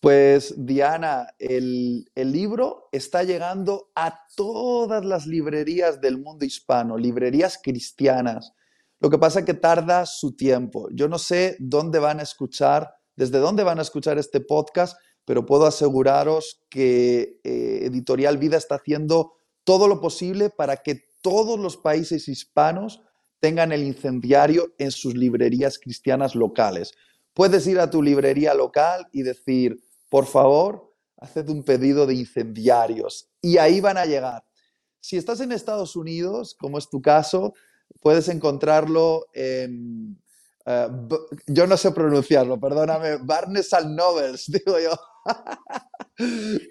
Pues 0.00 0.54
Diana, 0.56 1.28
el, 1.38 2.10
el, 2.14 2.32
libro 2.32 2.88
está 2.92 3.22
llegando 3.22 3.90
a 3.94 4.18
todas 4.36 5.04
las 5.04 5.26
librerías 5.26 6.00
del 6.00 6.18
mundo 6.18 6.44
hispano, 6.44 6.98
librerías 6.98 7.58
cristianas. 7.62 8.52
Lo 9.00 9.08
que 9.08 9.18
pasa 9.18 9.40
es 9.40 9.46
que 9.46 9.54
tarda 9.54 10.04
su 10.04 10.36
tiempo. 10.36 10.88
Yo 10.92 11.08
no 11.08 11.18
sé 11.18 11.56
dónde 11.58 11.98
van 11.98 12.20
a 12.20 12.22
escuchar, 12.22 12.94
desde 13.16 13.38
dónde 13.38 13.62
van 13.62 13.78
a 13.78 13.82
escuchar 13.82 14.18
este 14.18 14.40
podcast, 14.40 14.98
pero 15.24 15.46
puedo 15.46 15.66
aseguraros 15.66 16.64
que 16.68 17.40
eh, 17.44 17.80
Editorial 17.82 18.38
Vida 18.38 18.56
está 18.56 18.76
haciendo 18.76 19.36
todo 19.64 19.88
lo 19.88 20.00
posible 20.00 20.50
para 20.50 20.78
que 20.78 21.04
todos 21.22 21.58
los 21.58 21.76
países 21.76 22.28
hispanos 22.28 23.00
tengan 23.44 23.72
el 23.72 23.82
incendiario 23.82 24.72
en 24.78 24.90
sus 24.90 25.14
librerías 25.14 25.78
cristianas 25.78 26.34
locales. 26.34 26.94
Puedes 27.34 27.66
ir 27.66 27.78
a 27.78 27.90
tu 27.90 28.02
librería 28.02 28.54
local 28.54 29.06
y 29.12 29.22
decir, 29.22 29.84
por 30.08 30.24
favor, 30.24 30.90
haced 31.18 31.46
un 31.50 31.62
pedido 31.62 32.06
de 32.06 32.14
incendiarios 32.14 33.28
y 33.42 33.58
ahí 33.58 33.82
van 33.82 33.98
a 33.98 34.06
llegar. 34.06 34.46
Si 34.98 35.18
estás 35.18 35.40
en 35.40 35.52
Estados 35.52 35.94
Unidos, 35.94 36.56
como 36.58 36.78
es 36.78 36.88
tu 36.88 37.02
caso, 37.02 37.52
puedes 38.00 38.30
encontrarlo 38.30 39.26
en, 39.34 40.18
eh, 40.64 40.88
yo 41.46 41.66
no 41.66 41.76
sé 41.76 41.90
pronunciarlo, 41.90 42.58
perdóname, 42.58 43.18
Barnes 43.18 43.74
and 43.74 43.94
Novels, 43.94 44.46
digo 44.48 44.78
yo. 44.80 44.98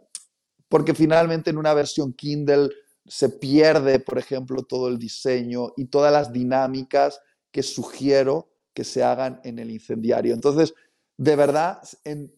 porque 0.68 0.96
finalmente 0.96 1.52
en 1.52 1.58
una 1.58 1.76
versión 1.76 2.14
Kindle 2.14 2.70
se 3.06 3.30
pierde, 3.30 4.00
por 4.00 4.18
ejemplo, 4.18 4.64
todo 4.64 4.88
el 4.88 4.98
diseño 4.98 5.74
y 5.78 5.86
todas 5.86 6.12
las 6.12 6.34
dinámicas 6.34 7.20
que 7.52 7.62
sugiero 7.62 8.50
que 8.74 8.84
se 8.84 9.04
hagan 9.04 9.40
en 9.44 9.60
el 9.60 9.70
incendiario. 9.70 10.34
Entonces, 10.34 10.74
de 11.18 11.36
verdad, 11.36 11.82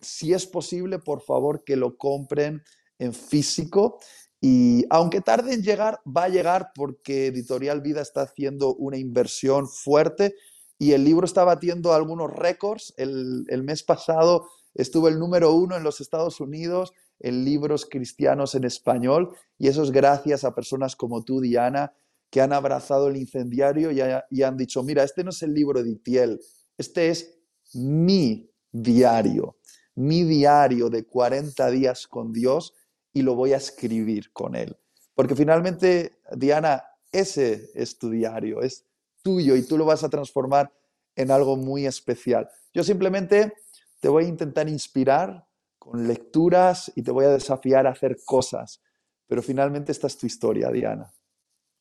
si 0.02 0.34
es 0.34 0.46
posible, 0.46 1.00
por 1.00 1.22
favor, 1.22 1.64
que 1.64 1.76
lo 1.76 1.98
compren 1.98 2.62
en 3.00 3.14
físico. 3.14 4.00
Y 4.42 4.86
aunque 4.90 5.22
tarde 5.22 5.54
en 5.54 5.64
llegar, 5.64 6.02
va 6.06 6.26
a 6.26 6.30
llegar 6.30 6.72
porque 6.76 7.28
Editorial 7.28 7.82
Vida 7.82 8.02
está 8.02 8.24
haciendo 8.24 8.76
una 8.76 8.98
inversión 8.98 9.68
fuerte 9.68 10.36
y 10.78 10.92
el 10.92 11.04
libro 11.04 11.26
está 11.26 11.44
batiendo 11.44 11.94
algunos 11.94 12.32
récords. 12.32 12.94
El, 12.98 13.46
mes 13.64 13.84
pasado 13.84 14.48
estuvo 14.74 15.08
el 15.08 15.20
número 15.20 15.54
uno 15.54 15.76
en 15.76 15.84
los 15.84 16.02
Estados 16.02 16.40
Unidos 16.40 16.94
en 17.20 17.46
libros 17.46 17.88
cristianos 17.90 18.56
en 18.56 18.66
español 18.66 19.36
y 19.58 19.70
eso 19.70 19.84
es 19.84 19.92
gracias 19.92 20.44
a 20.44 20.54
personas 20.54 20.98
como 20.98 21.24
tú, 21.24 21.40
Diana, 21.40 21.94
que 22.30 22.42
han 22.42 22.52
abrazado 22.52 23.08
el 23.08 23.16
incendiario 23.16 23.90
y, 23.92 24.42
han 24.44 24.58
dicho, 24.58 24.84
mira, 24.84 25.04
este 25.04 25.24
no 25.24 25.30
es 25.30 25.42
el 25.42 25.54
libro 25.54 25.82
de 25.82 25.92
Itiel, 25.92 26.42
este 26.78 27.10
es 27.10 27.40
mi 27.74 28.52
diario, 28.82 29.58
mi 29.96 30.24
diario 30.24 30.90
de 30.90 31.06
40 31.06 31.70
días 31.72 32.08
con 32.08 32.34
Dios 32.34 32.74
y 33.14 33.22
lo 33.22 33.36
voy 33.36 33.54
a 33.54 33.58
escribir 33.58 34.32
con 34.34 34.56
él. 34.56 34.76
Porque 35.14 35.36
finalmente, 35.36 36.20
Diana, 36.36 36.84
ese 37.12 37.70
es 37.74 37.98
tu 37.98 38.10
diario, 38.10 38.62
es 38.62 38.86
tuyo 39.24 39.56
y 39.56 39.64
tú 39.66 39.78
lo 39.78 39.86
vas 39.86 40.04
a 40.04 40.10
transformar 40.10 40.74
en 41.16 41.32
algo 41.32 41.56
muy 41.56 41.86
especial. 41.86 42.50
Yo 42.74 42.84
simplemente 42.84 43.54
te 44.02 44.10
voy 44.10 44.26
a 44.26 44.28
intentar 44.28 44.68
inspirar 44.68 45.48
con 45.80 46.08
lecturas 46.08 46.92
y 46.96 47.02
te 47.02 47.12
voy 47.12 47.26
a 47.26 47.30
desafiar 47.30 47.88
a 47.88 47.92
hacer 47.92 48.18
cosas. 48.26 48.82
Pero 49.28 49.42
finalmente 49.42 49.94
esta 49.94 50.08
es 50.08 50.18
tu 50.18 50.28
historia, 50.28 50.70
Diana. 50.70 51.12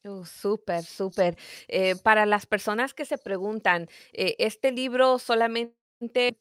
Uh, 0.04 0.24
súper, 0.24 0.84
súper. 0.84 1.36
Eh, 1.66 1.96
para 1.96 2.24
las 2.26 2.46
personas 2.46 2.94
que 2.94 3.04
se 3.04 3.18
preguntan, 3.18 3.88
eh, 4.12 4.36
¿este 4.38 4.70
libro 4.70 5.18
solamente 5.18 5.83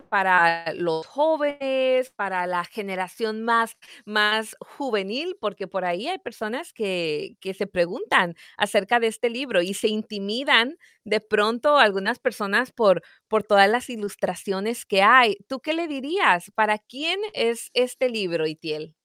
para 0.10 0.74
los 0.74 1.06
jóvenes, 1.06 2.12
para 2.12 2.48
la 2.48 2.66
generación 2.66 3.44
más, 3.44 3.78
más 4.06 4.56
juvenil, 4.60 5.38
porque 5.40 5.68
por 5.68 5.86
ahí 5.86 6.08
hay 6.08 6.20
personas 6.20 6.74
que, 6.74 7.36
que 7.40 7.54
se 7.54 7.68
preguntan 7.68 8.36
acerca 8.58 9.00
de 9.00 9.08
este 9.08 9.30
libro 9.30 9.62
y 9.62 9.74
se 9.74 9.88
intimidan 9.88 10.78
de 11.06 11.20
pronto 11.22 11.78
algunas 11.78 12.20
personas 12.20 12.72
por, 12.72 13.02
por 13.28 13.44
todas 13.44 13.70
las 13.70 13.90
ilustraciones 13.90 14.86
que 14.86 15.02
hay. 15.02 15.38
¿Tú 15.48 15.60
qué 15.60 15.74
le 15.74 15.88
dirías? 15.88 16.52
¿Para 16.56 16.78
quién 16.80 17.20
es 17.34 17.70
este 17.74 18.10
libro, 18.10 18.48
Itiel? 18.48 18.96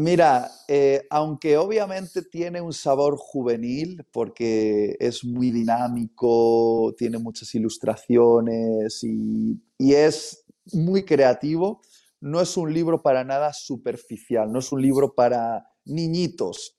Mira, 0.00 0.50
eh, 0.66 1.06
aunque 1.10 1.58
obviamente 1.58 2.22
tiene 2.22 2.62
un 2.62 2.72
sabor 2.72 3.18
juvenil, 3.18 4.02
porque 4.10 4.96
es 4.98 5.22
muy 5.26 5.50
dinámico, 5.50 6.94
tiene 6.96 7.18
muchas 7.18 7.54
ilustraciones 7.54 9.04
y, 9.04 9.60
es 9.78 10.42
muy 10.72 11.04
creativo, 11.04 11.82
no 12.18 12.40
es 12.40 12.56
un 12.56 12.72
libro 12.72 13.02
para 13.02 13.24
nada 13.24 13.52
superficial, 13.52 14.50
no 14.50 14.60
es 14.60 14.72
un 14.72 14.80
libro 14.80 15.14
para 15.14 15.66
niñitos. 15.84 16.78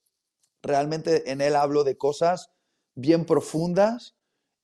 Realmente 0.64 1.30
en 1.30 1.42
él 1.42 1.56
hablo 1.56 1.84
de 1.84 1.98
cosas 1.98 2.50
bien 2.96 3.26
profundas 3.26 4.16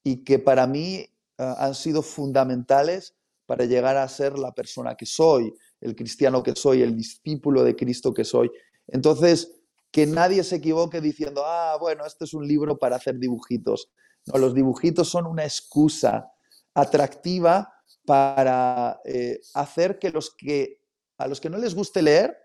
y 0.03 0.23
que 0.23 0.39
para 0.39 0.65
mí 0.65 1.05
ah, 1.37 1.57
han 1.59 1.75
sido 1.75 2.01
fundamentales 2.01 3.13
para 3.45 3.65
llegar 3.65 3.97
a 3.97 4.07
ser 4.07 4.39
la 4.39 4.53
persona 4.55 4.95
que 4.95 5.05
soy 5.05 5.53
el 5.81 5.95
cristiano 5.95 6.43
que 6.43 6.55
soy, 6.55 6.81
el 6.81 6.95
discípulo 6.95 7.63
de 7.63 7.75
Cristo 7.75 8.13
que 8.13 8.23
soy. 8.23 8.51
Entonces, 8.87 9.61
que 9.91 10.05
nadie 10.05 10.43
se 10.43 10.57
equivoque 10.57 11.01
diciendo, 11.01 11.43
ah, 11.45 11.77
bueno, 11.79 12.05
este 12.05 12.25
es 12.25 12.33
un 12.33 12.47
libro 12.47 12.77
para 12.77 12.97
hacer 12.97 13.17
dibujitos. 13.17 13.91
No, 14.25 14.39
los 14.39 14.53
dibujitos 14.53 15.09
son 15.09 15.25
una 15.25 15.43
excusa 15.43 16.31
atractiva 16.73 17.73
para 18.05 18.99
eh, 19.05 19.39
hacer 19.53 19.99
que 19.99 20.11
los 20.11 20.33
que 20.35 20.81
a 21.17 21.27
los 21.27 21.41
que 21.41 21.49
no 21.49 21.57
les 21.57 21.73
guste 21.73 22.01
leer 22.01 22.37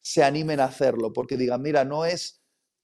se 0.00 0.22
animen 0.22 0.60
a 0.60 0.66
hacerlo, 0.66 1.12
porque 1.12 1.36
digan, 1.36 1.60
mira, 1.60 1.84
no 1.84 2.04
es 2.04 2.40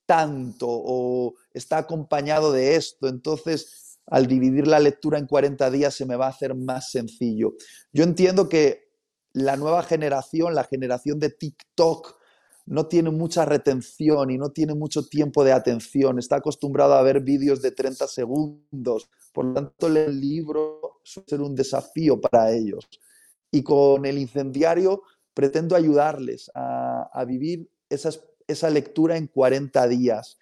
tanto 0.07 0.67
o 0.69 1.35
está 1.53 1.79
acompañado 1.79 2.51
de 2.51 2.75
esto, 2.75 3.07
entonces 3.07 4.01
al 4.07 4.27
dividir 4.27 4.67
la 4.67 4.81
lectura 4.81 5.19
en 5.19 5.27
40 5.27 5.71
días 5.71 5.95
se 5.95 6.07
me 6.07 6.17
va 6.17 6.27
a 6.27 6.31
hacer 6.31 6.57
más 6.57 6.91
sencillo. 6.91 7.55
Yo 7.93 8.03
entiendo 8.03 8.49
que 8.49 8.82
la 9.33 9.57
nueva 9.57 9.83
generación, 9.83 10.55
la 10.55 10.65
generación 10.65 11.19
de 11.19 11.31
TikTok, 11.31 12.17
no 12.67 12.87
tiene 12.87 13.11
mucha 13.11 13.45
retención 13.45 14.31
y 14.31 14.39
no 14.39 14.51
tiene 14.51 14.75
mucho 14.75 15.07
tiempo 15.07 15.43
de 15.43 15.53
atención, 15.53 16.19
está 16.19 16.37
acostumbrado 16.37 16.95
a 16.95 17.03
ver 17.03 17.21
vídeos 17.21 17.61
de 17.61 17.73
30 17.73 18.07
segundos, 18.07 19.11
por 19.33 19.47
lo 19.47 19.55
tanto 19.55 19.89
el 19.89 20.21
libro 20.21 21.01
suele 21.03 21.29
ser 21.29 21.41
un 21.41 21.55
desafío 21.55 22.21
para 22.21 22.53
ellos. 22.53 22.89
Y 23.51 23.63
con 23.63 24.07
el 24.07 24.19
incendiario 24.19 25.03
pretendo 25.35 25.77
ayudarles 25.77 26.51
a, 26.55 27.25
vivir 27.27 27.69
esa 27.89 28.71
lectura 28.71 29.17
en 29.17 29.27
40 29.27 29.89
días. 29.89 30.39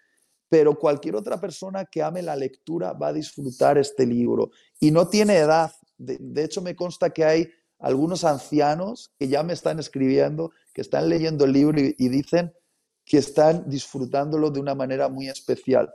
Pero 0.48 0.76
cualquier 0.78 1.14
otra 1.14 1.40
persona 1.40 1.84
que 1.84 2.02
ame 2.02 2.22
la 2.22 2.34
lectura 2.34 2.92
va 2.92 3.08
a 3.08 3.12
disfrutar 3.12 3.78
este 3.78 4.04
libro. 4.04 4.50
Y 4.80 4.90
no 4.90 5.08
tiene 5.08 5.36
edad. 5.36 5.72
De, 5.96 6.42
hecho, 6.42 6.60
me 6.60 6.74
consta 6.74 7.10
que 7.10 7.24
hay 7.24 7.48
algunos 7.80 8.24
ancianos 8.24 9.12
que 9.18 9.28
ya 9.28 9.42
me 9.42 9.52
están 9.52 9.78
escribiendo, 9.78 10.52
que 10.72 10.82
están 10.82 11.08
leyendo 11.08 11.44
el 11.44 11.52
libro 11.52 11.80
y 11.80 12.08
dicen 12.08 12.52
que 13.04 13.18
están 13.18 13.68
disfrutándolo 13.68 14.50
de 14.50 14.60
una 14.60 14.74
manera 14.74 15.08
muy 15.08 15.28
especial. 15.28 15.92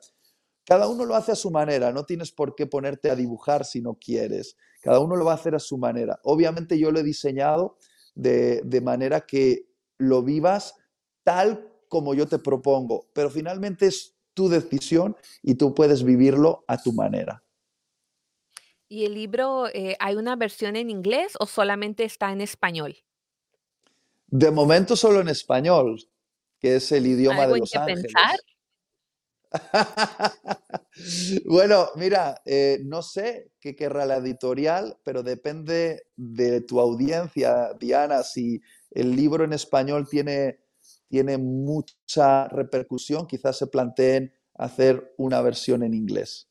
Cada 0.66 0.88
uno 0.88 1.05
lo 1.05 1.16
hace 1.16 1.32
a 1.32 1.36
su 1.36 1.51
manera, 1.51 1.93
no 1.93 2.05
tienes 2.05 2.32
por 2.32 2.55
qué 2.55 2.66
ponerte 2.66 3.12
a 3.12 3.16
dibujar 3.16 3.66
si 3.66 3.82
no 3.82 3.93
quieres. 3.95 4.57
Cada 4.82 4.99
uno 4.99 5.16
lo 5.16 5.24
va 5.24 5.34
a 5.34 5.36
hacer 5.36 5.55
a 5.55 5.60
su 5.60 5.78
manera. 5.78 6.20
Obviamente 6.24 6.78
yo 6.80 6.91
lo 6.91 6.99
he 6.99 7.03
diseñado 7.03 7.78
de, 8.16 8.82
manera 8.84 9.22
que 9.22 9.70
lo 9.97 10.24
vivas 10.24 10.74
tal 11.24 11.72
como 11.88 12.14
yo 12.16 12.28
te 12.28 12.39
propongo, 12.39 13.07
pero 13.14 13.30
finalmente 13.30 13.86
es 13.86 14.16
tu 14.34 14.49
decisión 14.49 15.16
y 15.41 15.55
tú 15.55 15.74
puedes 15.74 16.03
vivirlo 16.03 16.66
a 16.68 16.82
tu 16.82 16.91
manera. 16.91 17.45
¿Y 18.96 19.04
el 19.04 19.14
libro, 19.14 19.68
eh, 19.74 19.98
hay 20.00 20.16
una 20.16 20.38
versión 20.38 20.78
en 20.78 20.89
inglés 20.89 21.34
o 21.41 21.48
solamente 21.48 22.06
está 22.06 22.32
en 22.32 22.39
español? 22.39 22.96
De 24.28 24.52
momento 24.52 24.96
solo 24.96 25.20
en 25.20 25.28
español, 25.28 26.02
que 26.62 26.78
es 26.78 26.93
el 26.93 27.06
idioma 27.06 27.46
de 27.46 27.60
Los 27.60 27.76
Ángeles. 27.76 28.06
Pensar? 28.06 28.39
bueno, 31.46 31.89
mira, 31.98 32.41
eh, 32.46 32.80
no 32.86 33.02
sé 33.02 33.52
qué 33.60 33.76
querrá 33.76 34.06
la 34.06 34.16
editorial, 34.16 34.98
pero 35.04 35.24
depende 35.24 36.08
de 36.16 36.62
tu 36.62 36.80
audiencia, 36.80 37.74
Diana. 37.78 38.24
Si 38.24 38.62
el 38.91 39.14
libro 39.14 39.43
en 39.43 39.52
español 39.52 40.08
tiene, 40.10 40.62
tiene 41.10 41.38
mucha 41.38 42.48
repercusión, 42.48 43.28
quizás 43.28 43.58
se 43.58 43.68
planteen 43.68 44.34
hacer 44.54 45.14
una 45.18 45.41
versión 45.41 45.84
en 45.84 45.93
inglés. 45.93 46.48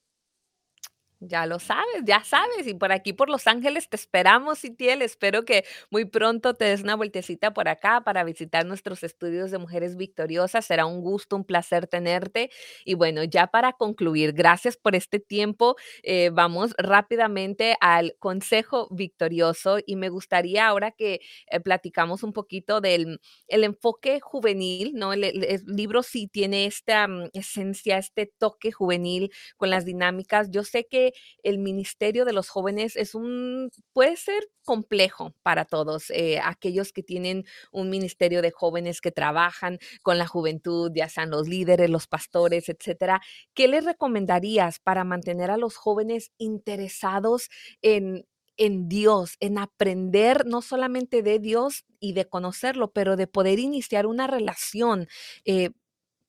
Ya 1.27 1.47
lo 1.47 1.59
sabes, 1.59 2.03
ya 2.05 2.23
sabes. 2.23 2.67
Y 2.67 2.75
por 2.75 2.93
aquí, 2.93 3.13
por 3.13 3.31
Los 3.31 3.47
Ángeles, 3.47 3.89
te 3.89 3.97
esperamos, 3.97 4.65
Itiel. 4.65 5.01
Espero 5.03 5.45
que 5.45 5.65
muy 5.91 6.05
pronto 6.05 6.55
te 6.55 6.67
des 6.67 6.83
una 6.83 6.97
vueltecita 6.97 7.53
por 7.55 7.69
acá 7.69 8.03
para 8.03 8.25
visitar 8.25 8.67
nuestros 8.67 9.03
estudios 9.03 9.51
de 9.51 9.59
Mujeres 9.59 9.97
Victoriosas. 9.97 10.67
Será 10.67 10.87
un 10.87 11.01
gusto, 11.01 11.37
un 11.37 11.45
placer 11.45 11.87
tenerte. 11.87 12.51
Y 12.85 12.95
bueno, 12.95 13.25
ya 13.25 13.47
para 13.47 13.73
concluir, 13.73 14.33
gracias 14.35 14.77
por 14.77 14.95
este 14.95 15.19
tiempo. 15.19 15.77
Eh, 16.03 16.31
vamos 16.33 16.75
rápidamente 16.77 17.77
al 17.81 18.17
consejo 18.19 18.89
victorioso 18.91 19.79
y 19.87 19.97
me 19.97 20.11
gustaría 20.11 20.67
ahora 20.67 20.91
que 20.91 21.21
eh, 21.51 21.61
platicamos 21.61 22.23
un 22.23 22.33
poquito 22.33 22.81
del 22.81 23.21
el 23.49 23.65
enfoque 23.65 24.21
juvenil, 24.21 24.93
¿no? 24.95 25.13
El, 25.13 25.23
libro 25.67 26.03
sí 26.03 26.29
tiene 26.29 26.67
esta 26.67 27.09
mm, 27.09 27.31
esencia, 27.33 27.99
este 27.99 28.27
toque 28.39 28.73
juvenil 28.73 29.31
con 29.57 29.71
las 29.71 29.85
dinámicas. 29.85 30.51
Yo 30.51 30.65
sé 30.65 30.87
que 30.87 31.13
el 31.43 31.59
ministerio 31.59 32.25
de 32.25 32.33
los 32.33 32.49
jóvenes 32.49 32.97
es 32.97 33.15
un, 33.15 33.71
puede 33.93 34.17
ser 34.17 34.49
complejo 34.65 35.35
para 35.43 35.65
todos, 35.65 36.11
eh, 36.11 36.41
aquellos 36.43 36.93
que 36.93 37.03
tienen 37.03 37.45
un 37.73 37.91
ministerio 37.91 38.43
de 38.43 38.51
jóvenes 38.51 39.01
que 39.01 39.13
trabajan 39.13 39.79
con 40.03 40.19
la 40.19 40.27
juventud, 40.27 40.91
ya 40.95 41.09
sean 41.09 41.31
los 41.31 41.49
líderes, 41.49 41.91
los 41.91 42.07
pastores, 42.07 42.69
etcétera. 42.69 43.21
¿Qué 43.55 43.69
les 43.69 43.85
recomendarías 43.85 44.79
para 44.81 45.05
mantener 45.05 45.51
a 45.51 45.57
los 45.57 45.77
jóvenes 45.77 46.33
interesados 46.39 47.51
en 47.83 48.25
en 48.57 48.89
Dios, 48.89 49.37
en 49.41 49.59
aprender 49.59 50.47
no 50.47 50.63
solamente 50.63 51.23
de 51.23 51.39
Dios 51.39 51.85
y 52.01 52.13
de 52.13 52.27
conocerlo, 52.27 52.93
pero 52.93 53.17
de 53.17 53.27
poder 53.27 53.59
iniciar 53.59 54.07
una 54.07 54.27
relación 54.27 55.09
eh, 55.45 55.71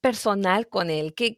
personal 0.06 0.68
con 0.68 0.92
él? 0.92 1.16
¿Qué, 1.16 1.36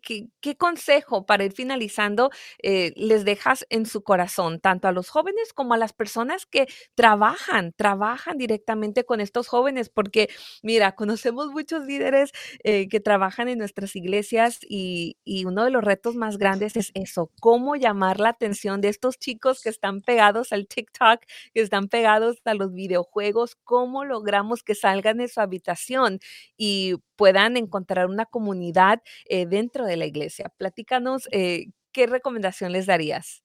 consejo 0.58 1.26
para 1.26 1.46
ir 1.46 1.54
finalizando 1.54 2.32
eh, 2.62 2.92
les 2.98 3.24
dejas 3.24 3.66
en 3.70 3.86
su 3.86 4.04
corazón, 4.04 4.60
tanto 4.60 4.90
a 4.90 4.92
los 4.92 5.10
jóvenes 5.10 5.54
como 5.54 5.74
a 5.74 5.78
las 5.78 5.94
personas 5.94 6.46
que 6.46 6.68
trabajan, 6.94 7.72
trabajan 7.78 8.38
directamente 8.38 9.06
con 9.06 9.22
estos 9.22 9.48
jóvenes? 9.48 9.88
Porque, 9.88 10.28
mira, 10.64 10.96
conocemos 10.96 11.48
muchos 11.52 11.86
líderes 11.86 12.32
eh, 12.66 12.90
que 12.90 13.00
trabajan 13.00 13.48
en 13.48 13.58
nuestras 13.58 13.96
iglesias 13.96 14.60
y 14.68 15.16
uno 15.46 15.64
de 15.64 15.72
los 15.72 15.84
retos 15.84 16.16
más 16.16 16.38
grandes 16.38 16.76
es 16.76 16.92
eso, 16.94 17.32
cómo 17.40 17.78
llamar 17.78 18.20
la 18.20 18.30
atención 18.30 18.82
de 18.82 18.90
estos 18.90 19.18
chicos 19.18 19.62
que 19.62 19.70
están 19.70 20.02
pegados 20.02 20.52
al 20.52 20.68
TikTok, 20.68 21.22
que 21.54 21.62
están 21.62 21.88
pegados 21.88 22.38
a 22.44 22.54
los 22.54 22.74
videojuegos, 22.74 23.56
cómo 23.64 24.04
logramos 24.04 24.62
que 24.64 24.76
salgan 24.76 25.20
de 25.20 25.30
su 25.30 25.40
habitación 25.40 26.20
y 26.58 26.96
puedan 27.18 27.58
encontrar 27.58 28.08
una 28.08 28.26
comunidad 28.26 29.02
eh, 29.26 29.46
dentro 29.46 29.86
de 29.86 29.98
la 29.98 30.06
iglesia. 30.06 30.54
Platícanos, 30.58 31.28
eh, 31.32 31.72
¿qué 31.92 32.08
recomendación 32.08 32.72
les 32.72 32.86
darías? 32.86 33.44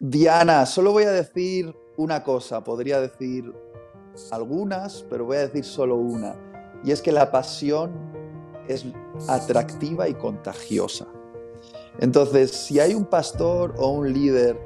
Diana, 0.00 0.66
solo 0.66 0.92
voy 0.92 1.04
a 1.04 1.10
decir 1.10 1.74
una 1.96 2.24
cosa, 2.24 2.64
podría 2.64 3.00
decir 3.00 3.52
algunas, 4.32 5.04
pero 5.08 5.26
voy 5.26 5.36
a 5.36 5.40
decir 5.40 5.64
solo 5.64 5.96
una, 5.96 6.34
y 6.84 6.92
es 6.92 7.02
que 7.02 7.12
la 7.12 7.30
pasión 7.30 7.92
es 8.68 8.86
atractiva 9.28 10.08
y 10.08 10.14
contagiosa. 10.14 11.06
Entonces, 12.00 12.52
si 12.52 12.78
hay 12.78 12.94
un 12.94 13.04
pastor 13.04 13.74
o 13.76 13.90
un 13.90 14.12
líder 14.12 14.58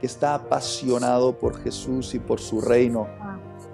que 0.00 0.06
está 0.06 0.34
apasionado 0.34 1.36
por 1.36 1.60
Jesús 1.62 2.14
y 2.14 2.18
por 2.18 2.40
su 2.40 2.60
reino, 2.60 3.06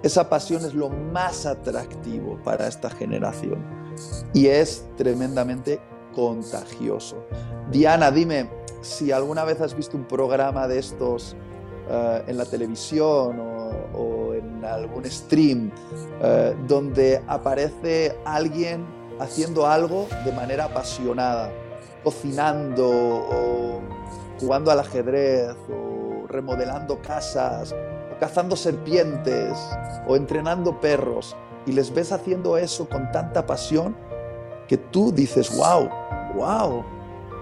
esa 0.03 0.29
pasión 0.29 0.65
es 0.65 0.73
lo 0.73 0.89
más 0.89 1.45
atractivo 1.45 2.41
para 2.43 2.67
esta 2.67 2.89
generación 2.89 3.84
y 4.33 4.47
es 4.47 4.85
tremendamente 4.97 5.79
contagioso. 6.13 7.25
Diana, 7.71 8.11
dime 8.11 8.49
si 8.81 9.11
alguna 9.11 9.43
vez 9.43 9.59
has 9.61 9.75
visto 9.75 9.97
un 9.97 10.05
programa 10.05 10.67
de 10.67 10.79
estos 10.79 11.35
eh, 11.89 12.23
en 12.27 12.37
la 12.37 12.45
televisión 12.45 13.39
o, 13.39 14.33
en 14.33 14.65
algún 14.65 15.05
stream 15.05 15.71
eh, 16.21 16.55
donde 16.67 17.21
aparece 17.27 18.17
alguien 18.25 18.85
haciendo 19.19 19.65
algo 19.65 20.07
de 20.25 20.31
manera 20.31 20.65
apasionada, 20.65 21.51
cocinando 22.03 22.89
o 22.89 23.81
jugando 24.39 24.71
al 24.71 24.79
ajedrez 24.79 25.55
o 25.69 26.27
remodelando 26.27 27.01
casas 27.01 27.73
o 27.73 28.19
cazando 28.19 28.55
serpientes 28.55 29.57
o 30.07 30.15
entrenando 30.15 30.81
perros 30.81 31.35
y 31.65 31.71
les 31.71 31.93
ves 31.93 32.11
haciendo 32.11 32.57
eso 32.57 32.87
con 32.87 33.11
tanta 33.11 33.45
pasión 33.45 33.95
que 34.67 34.77
tú 34.77 35.11
dices, 35.11 35.55
wow, 35.55 35.89
wow, 36.35 36.83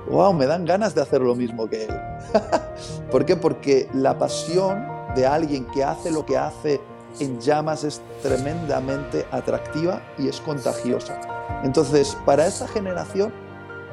wow, 0.10 0.34
me 0.34 0.46
dan 0.46 0.66
ganas 0.66 0.94
de 0.96 1.02
hacer 1.02 1.22
lo 1.22 1.36
mismo 1.36 1.70
que 1.70 1.86
él. 1.86 2.00
¿Por 3.12 3.26
qué? 3.26 3.36
Porque 3.36 3.90
la 3.94 4.18
pasión 4.18 4.86
de 5.16 5.26
alguien 5.26 5.66
que 5.68 5.84
hace 5.84 6.12
lo 6.12 6.26
que 6.26 6.38
hace 6.38 6.82
en 7.20 7.40
llamas 7.40 7.84
es 7.84 8.02
tremendamente 8.22 9.26
atractiva 9.32 10.02
y 10.18 10.28
es 10.28 10.42
contagiosa. 10.42 11.20
Entonces, 11.64 12.18
para 12.26 12.48
esa 12.48 12.68
generación, 12.68 13.32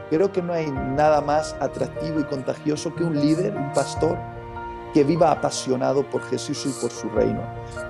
creo 0.09 0.33
que 0.33 0.43
no 0.43 0.53
hay 0.53 0.70
nada 0.70 1.20
más 1.20 1.55
atractivo 1.61 2.20
y 2.20 2.24
contagioso 2.24 2.95
que 2.95 3.05
un 3.05 3.20
líder, 3.20 3.55
un 3.55 3.72
pastor, 3.72 4.18
que 4.93 5.05
viva 5.05 5.31
apasionado 5.31 6.03
por 6.09 6.22
Jesús 6.22 6.66
y 6.66 6.81
por 6.81 6.91
su 6.91 7.09
reino. 7.11 7.43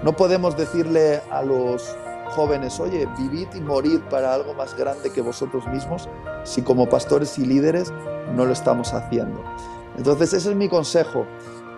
No 0.03 0.15
podemos 0.15 0.57
decirle 0.57 1.23
a 1.31 1.43
los 1.43 1.97
jóvenes, 2.31 2.79
oye, 2.81 3.07
vivid 3.19 3.49
y 3.55 3.61
morid 3.61 4.01
para 4.11 4.35
algo 4.35 4.55
más 4.55 4.77
grande 4.77 5.13
que 5.13 5.21
vosotros 5.21 5.67
mismos, 5.69 6.09
si 6.45 6.63
como 6.63 6.89
pastores 6.89 7.39
y 7.39 7.47
líderes 7.47 7.93
no 8.35 8.45
lo 8.45 8.53
estamos 8.53 8.93
haciendo. 8.93 9.43
Entonces 9.97 10.33
ese 10.33 10.51
es 10.51 10.57
mi 10.57 10.69
consejo, 10.69 11.27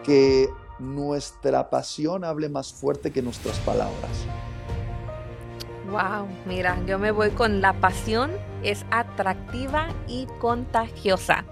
que 0.03 0.51
nuestra 0.79 1.71
pasión 1.71 2.25
hable 2.25 2.49
más 2.49 2.73
fuerte 2.73 3.11
que 3.11 3.23
nuestras 3.23 3.59
palabras. 3.61 4.27
Wow, 5.91 6.27
mira, 6.47 6.79
yo 6.87 6.99
me 6.99 7.11
voy 7.11 7.31
con 7.31 7.61
la 7.61 7.75
pasión 7.75 8.31
es 8.63 8.85
atractiva 8.91 9.89
y 10.07 10.27
contagiosa. 10.39 11.45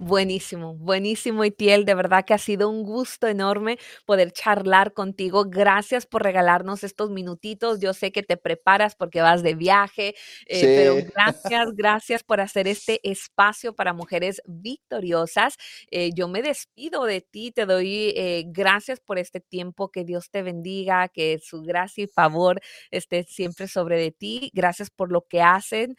Buenísimo, 0.00 0.74
buenísimo, 0.74 1.44
Itiel. 1.44 1.84
De 1.84 1.94
verdad 1.94 2.24
que 2.24 2.34
ha 2.34 2.38
sido 2.38 2.68
un 2.68 2.82
gusto 2.82 3.28
enorme 3.28 3.78
poder 4.04 4.32
charlar 4.32 4.92
contigo. 4.92 5.44
Gracias 5.46 6.04
por 6.04 6.24
regalarnos 6.24 6.82
estos 6.82 7.10
minutitos. 7.10 7.78
Yo 7.78 7.94
sé 7.94 8.10
que 8.10 8.24
te 8.24 8.36
preparas 8.36 8.96
porque 8.96 9.22
vas 9.22 9.44
de 9.44 9.54
viaje, 9.54 10.16
eh, 10.46 10.62
pero 10.62 10.96
gracias, 11.14 11.68
gracias 11.76 12.24
por 12.24 12.40
hacer 12.40 12.66
este 12.66 13.00
espacio 13.08 13.72
para 13.76 13.92
mujeres 13.92 14.42
victoriosas. 14.46 15.56
Eh, 15.92 16.10
yo 16.12 16.26
me 16.26 16.42
despido 16.42 17.04
de 17.04 17.20
ti, 17.20 17.52
te 17.52 17.64
doy 17.64 18.12
eh, 18.16 18.44
gracias 18.48 18.98
por 18.98 19.18
este 19.20 19.38
tiempo. 19.40 19.92
Que 19.92 20.04
Dios 20.04 20.28
te 20.28 20.42
bendiga, 20.42 21.08
que 21.08 21.38
su 21.40 21.62
gracia 21.62 22.02
y 22.04 22.06
favor 22.08 22.60
esté 22.90 23.22
siempre 23.22 23.68
sobre 23.68 23.96
de 23.98 24.10
ti. 24.10 24.50
Gracias 24.54 24.90
por 24.90 25.12
lo 25.12 25.22
que 25.28 25.40
hacen 25.40 25.94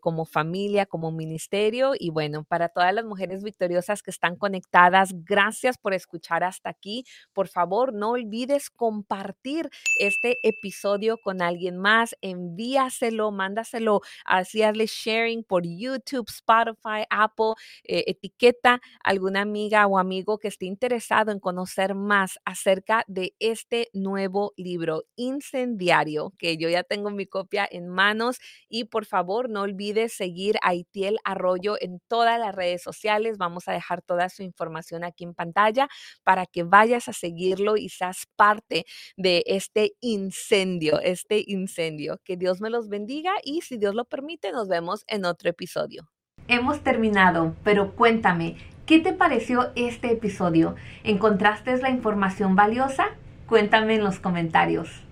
como 0.00 0.24
familia, 0.24 0.86
como 0.86 1.12
ministerio 1.12 1.92
y 1.98 2.10
bueno, 2.10 2.44
para 2.44 2.68
todas 2.70 2.94
las 2.94 3.04
mujeres 3.04 3.25
victoriosas 3.42 4.02
que 4.02 4.10
están 4.10 4.36
conectadas. 4.36 5.10
Gracias 5.24 5.78
por 5.78 5.94
escuchar 5.94 6.44
hasta 6.44 6.70
aquí. 6.70 7.04
Por 7.32 7.48
favor, 7.48 7.92
no 7.92 8.10
olvides 8.10 8.70
compartir 8.70 9.70
este 9.98 10.38
episodio 10.42 11.18
con 11.22 11.42
alguien 11.42 11.76
más. 11.78 12.16
Envíaselo, 12.20 13.30
mándaselo, 13.30 14.00
así 14.24 14.62
hazle 14.62 14.86
sharing 14.86 15.44
por 15.44 15.62
YouTube, 15.64 16.26
Spotify, 16.28 17.04
Apple. 17.10 17.54
Eh, 17.84 18.04
etiqueta 18.06 18.80
alguna 19.02 19.42
amiga 19.42 19.86
o 19.86 19.98
amigo 19.98 20.38
que 20.38 20.48
esté 20.48 20.66
interesado 20.66 21.32
en 21.32 21.40
conocer 21.40 21.94
más 21.94 22.38
acerca 22.44 23.04
de 23.06 23.34
este 23.38 23.88
nuevo 23.92 24.52
libro, 24.56 25.04
Incendiario, 25.16 26.32
que 26.38 26.56
yo 26.56 26.68
ya 26.68 26.82
tengo 26.82 27.10
mi 27.10 27.26
copia 27.26 27.66
en 27.70 27.88
manos. 27.88 28.38
Y 28.68 28.84
por 28.84 29.04
favor, 29.06 29.50
no 29.50 29.62
olvides 29.62 30.12
seguir 30.12 30.56
a 30.62 30.74
Itiel 30.74 31.18
Arroyo 31.24 31.76
en 31.80 32.00
todas 32.08 32.38
las 32.38 32.54
redes 32.54 32.82
sociales. 33.16 33.38
Vamos 33.38 33.68
a 33.68 33.72
dejar 33.72 34.02
toda 34.02 34.28
su 34.28 34.42
información 34.42 35.04
aquí 35.04 35.24
en 35.24 35.34
pantalla 35.34 35.88
para 36.24 36.46
que 36.46 36.62
vayas 36.62 37.08
a 37.08 37.12
seguirlo 37.12 37.76
y 37.76 37.88
seas 37.88 38.26
parte 38.36 38.84
de 39.16 39.42
este 39.46 39.92
incendio, 40.00 41.00
este 41.00 41.42
incendio. 41.46 42.18
Que 42.24 42.36
Dios 42.36 42.60
me 42.60 42.70
los 42.70 42.88
bendiga 42.88 43.32
y 43.42 43.62
si 43.62 43.76
Dios 43.76 43.94
lo 43.94 44.04
permite, 44.04 44.52
nos 44.52 44.68
vemos 44.68 45.04
en 45.08 45.24
otro 45.24 45.50
episodio. 45.50 46.08
Hemos 46.48 46.80
terminado, 46.80 47.54
pero 47.64 47.96
cuéntame, 47.96 48.56
¿qué 48.84 49.00
te 49.00 49.12
pareció 49.12 49.72
este 49.74 50.12
episodio? 50.12 50.76
¿Encontraste 51.02 51.76
la 51.78 51.90
información 51.90 52.54
valiosa? 52.54 53.08
Cuéntame 53.46 53.94
en 53.94 54.04
los 54.04 54.20
comentarios. 54.20 55.02